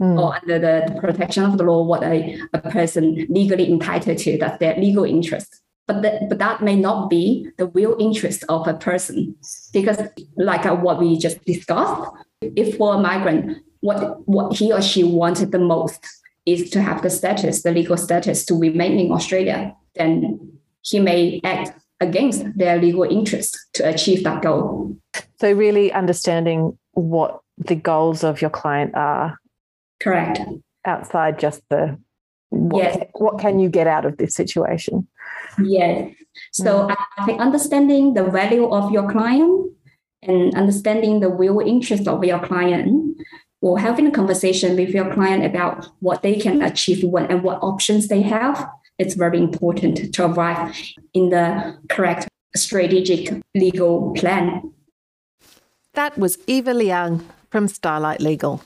mm. 0.01 0.19
or 0.19 0.37
under 0.37 0.57
the 0.57 0.99
protection 0.99 1.43
of 1.43 1.59
the 1.59 1.65
law, 1.65 1.83
what 1.83 2.01
a, 2.01 2.41
a 2.51 2.59
person 2.71 3.27
legally 3.29 3.71
entitled 3.71 4.17
to. 4.17 4.39
That's 4.39 4.57
their 4.57 4.75
legal 4.75 5.03
interest. 5.03 5.61
But, 5.85 6.01
the, 6.01 6.25
but 6.27 6.39
that 6.39 6.63
may 6.63 6.75
not 6.75 7.11
be 7.11 7.47
the 7.59 7.67
real 7.67 7.95
interest 7.99 8.43
of 8.49 8.67
a 8.67 8.73
person 8.73 9.35
because 9.71 9.99
like 10.35 10.65
uh, 10.65 10.75
what 10.75 10.97
we 10.97 11.15
just 11.19 11.45
discussed, 11.45 12.09
if 12.41 12.75
for 12.77 12.95
a 12.95 12.97
migrant, 12.97 13.63
what, 13.81 14.27
what 14.27 14.57
he 14.57 14.73
or 14.73 14.81
she 14.81 15.03
wanted 15.03 15.51
the 15.51 15.59
most 15.59 16.03
is 16.47 16.69
to 16.71 16.81
have 16.81 17.03
the 17.03 17.09
status, 17.09 17.61
the 17.61 17.71
legal 17.71 17.97
status 17.97 18.45
to 18.45 18.55
remain 18.55 18.97
in 18.97 19.11
Australia, 19.11 19.75
then 19.95 20.39
he 20.81 20.99
may 20.99 21.41
act 21.43 21.77
against 21.99 22.45
their 22.57 22.79
legal 22.81 23.03
interest 23.03 23.57
to 23.73 23.87
achieve 23.87 24.23
that 24.23 24.41
goal. 24.41 24.95
So, 25.39 25.51
really 25.51 25.91
understanding 25.91 26.77
what 26.93 27.41
the 27.57 27.75
goals 27.75 28.23
of 28.23 28.41
your 28.41 28.49
client 28.49 28.95
are. 28.95 29.37
Correct. 29.99 30.39
Outside 30.85 31.37
just 31.37 31.61
the 31.69 31.99
what, 32.49 32.83
yes. 32.83 33.05
what 33.13 33.39
can 33.39 33.59
you 33.59 33.69
get 33.69 33.87
out 33.87 34.05
of 34.05 34.17
this 34.17 34.33
situation? 34.33 35.05
Yes. 35.61 36.13
So, 36.53 36.87
mm. 36.87 36.95
I 37.17 37.25
think 37.25 37.41
understanding 37.41 38.13
the 38.13 38.23
value 38.23 38.69
of 38.69 38.91
your 38.91 39.11
client 39.11 39.73
and 40.21 40.55
understanding 40.55 41.19
the 41.19 41.29
real 41.29 41.59
interest 41.59 42.07
of 42.07 42.23
your 42.23 42.39
client 42.39 43.06
or 43.61 43.79
having 43.79 44.07
a 44.07 44.11
conversation 44.11 44.75
with 44.75 44.89
your 44.89 45.11
client 45.13 45.43
about 45.43 45.89
what 45.99 46.21
they 46.21 46.35
can 46.35 46.61
achieve 46.61 47.03
and 47.03 47.43
what 47.43 47.59
options 47.61 48.07
they 48.07 48.21
have, 48.21 48.67
it's 48.99 49.15
very 49.15 49.37
important 49.37 50.13
to 50.13 50.25
arrive 50.25 50.75
in 51.13 51.29
the 51.29 51.77
correct 51.89 52.27
strategic 52.55 53.41
legal 53.55 54.13
plan. 54.13 54.73
That 55.93 56.17
was 56.17 56.37
Eva 56.47 56.73
Liang 56.73 57.27
from 57.49 57.67
Starlight 57.67 58.21
Legal. 58.21 58.61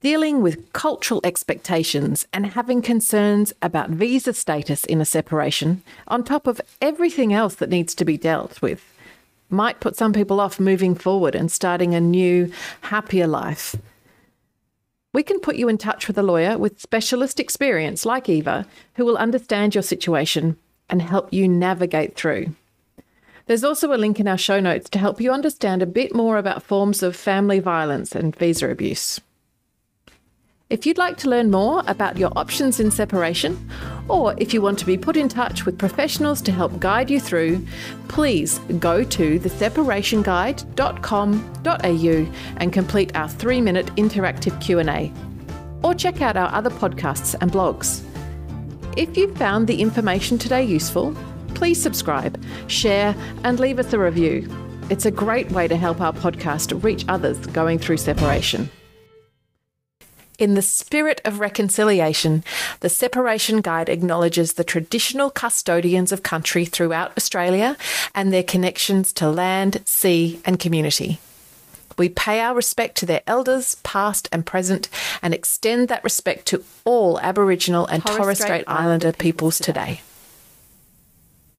Dealing 0.00 0.42
with 0.42 0.72
cultural 0.72 1.20
expectations 1.24 2.26
and 2.32 2.46
having 2.46 2.80
concerns 2.80 3.52
about 3.60 3.90
visa 3.90 4.32
status 4.32 4.84
in 4.84 5.00
a 5.00 5.04
separation, 5.04 5.82
on 6.06 6.22
top 6.22 6.46
of 6.46 6.60
everything 6.80 7.32
else 7.32 7.56
that 7.56 7.68
needs 7.68 7.94
to 7.96 8.04
be 8.04 8.16
dealt 8.16 8.62
with 8.62 8.94
might 9.50 9.80
put 9.80 9.96
some 9.96 10.12
people 10.12 10.40
off 10.40 10.60
moving 10.60 10.94
forward 10.94 11.34
and 11.34 11.50
starting 11.50 11.94
a 11.94 12.00
new, 12.00 12.50
happier 12.82 13.26
life. 13.26 13.76
We 15.12 15.22
can 15.22 15.40
put 15.40 15.56
you 15.56 15.68
in 15.68 15.78
touch 15.78 16.06
with 16.06 16.18
a 16.18 16.22
lawyer 16.22 16.58
with 16.58 16.80
specialist 16.80 17.40
experience 17.40 18.04
like 18.04 18.28
Eva 18.28 18.66
who 18.94 19.04
will 19.04 19.16
understand 19.16 19.74
your 19.74 19.82
situation 19.82 20.56
and 20.90 21.00
help 21.02 21.32
you 21.32 21.48
navigate 21.48 22.14
through. 22.14 22.54
There's 23.46 23.64
also 23.64 23.94
a 23.94 23.96
link 23.96 24.20
in 24.20 24.28
our 24.28 24.36
show 24.36 24.60
notes 24.60 24.90
to 24.90 24.98
help 24.98 25.20
you 25.20 25.32
understand 25.32 25.82
a 25.82 25.86
bit 25.86 26.14
more 26.14 26.36
about 26.36 26.62
forms 26.62 27.02
of 27.02 27.16
family 27.16 27.60
violence 27.60 28.14
and 28.14 28.36
visa 28.36 28.68
abuse. 28.68 29.20
If 30.70 30.84
you'd 30.84 30.98
like 30.98 31.16
to 31.18 31.30
learn 31.30 31.50
more 31.50 31.82
about 31.86 32.18
your 32.18 32.30
options 32.36 32.78
in 32.78 32.90
separation, 32.90 33.70
or 34.06 34.34
if 34.36 34.52
you 34.52 34.60
want 34.60 34.78
to 34.80 34.84
be 34.84 34.98
put 34.98 35.16
in 35.16 35.26
touch 35.26 35.64
with 35.64 35.78
professionals 35.78 36.42
to 36.42 36.52
help 36.52 36.78
guide 36.78 37.08
you 37.08 37.20
through, 37.20 37.64
please 38.08 38.58
go 38.78 39.02
to 39.02 39.40
theseparationguide.com.au 39.40 42.32
and 42.58 42.70
complete 42.70 43.16
our 43.16 43.28
3-minute 43.28 43.86
interactive 43.96 44.60
Q&A. 44.60 45.10
Or 45.82 45.94
check 45.94 46.20
out 46.20 46.36
our 46.36 46.52
other 46.52 46.68
podcasts 46.68 47.34
and 47.40 47.50
blogs. 47.50 48.02
If 48.94 49.16
you 49.16 49.34
found 49.36 49.68
the 49.68 49.80
information 49.80 50.36
today 50.36 50.64
useful, 50.64 51.16
please 51.54 51.82
subscribe, 51.82 52.38
share, 52.66 53.16
and 53.42 53.58
leave 53.58 53.78
us 53.78 53.94
a 53.94 53.98
review. 53.98 54.46
It's 54.90 55.06
a 55.06 55.10
great 55.10 55.50
way 55.50 55.66
to 55.66 55.78
help 55.78 56.02
our 56.02 56.12
podcast 56.12 56.84
reach 56.84 57.06
others 57.08 57.38
going 57.46 57.78
through 57.78 57.96
separation. 57.96 58.68
In 60.38 60.54
the 60.54 60.62
spirit 60.62 61.20
of 61.24 61.40
reconciliation, 61.40 62.44
the 62.78 62.88
Separation 62.88 63.60
Guide 63.60 63.88
acknowledges 63.88 64.52
the 64.52 64.62
traditional 64.62 65.30
custodians 65.30 66.12
of 66.12 66.22
country 66.22 66.64
throughout 66.64 67.10
Australia 67.16 67.76
and 68.14 68.32
their 68.32 68.44
connections 68.44 69.12
to 69.14 69.28
land, 69.28 69.82
sea, 69.84 70.40
and 70.44 70.60
community. 70.60 71.18
We 71.96 72.08
pay 72.08 72.38
our 72.38 72.54
respect 72.54 72.96
to 72.98 73.06
their 73.06 73.22
elders, 73.26 73.74
past 73.82 74.28
and 74.30 74.46
present, 74.46 74.88
and 75.22 75.34
extend 75.34 75.88
that 75.88 76.04
respect 76.04 76.46
to 76.46 76.62
all 76.84 77.18
Aboriginal 77.18 77.86
and 77.86 78.06
Torres 78.06 78.38
Strait, 78.38 78.62
Islander 78.68 79.10
peoples 79.10 79.58
today. 79.58 79.96
today. 79.96 80.00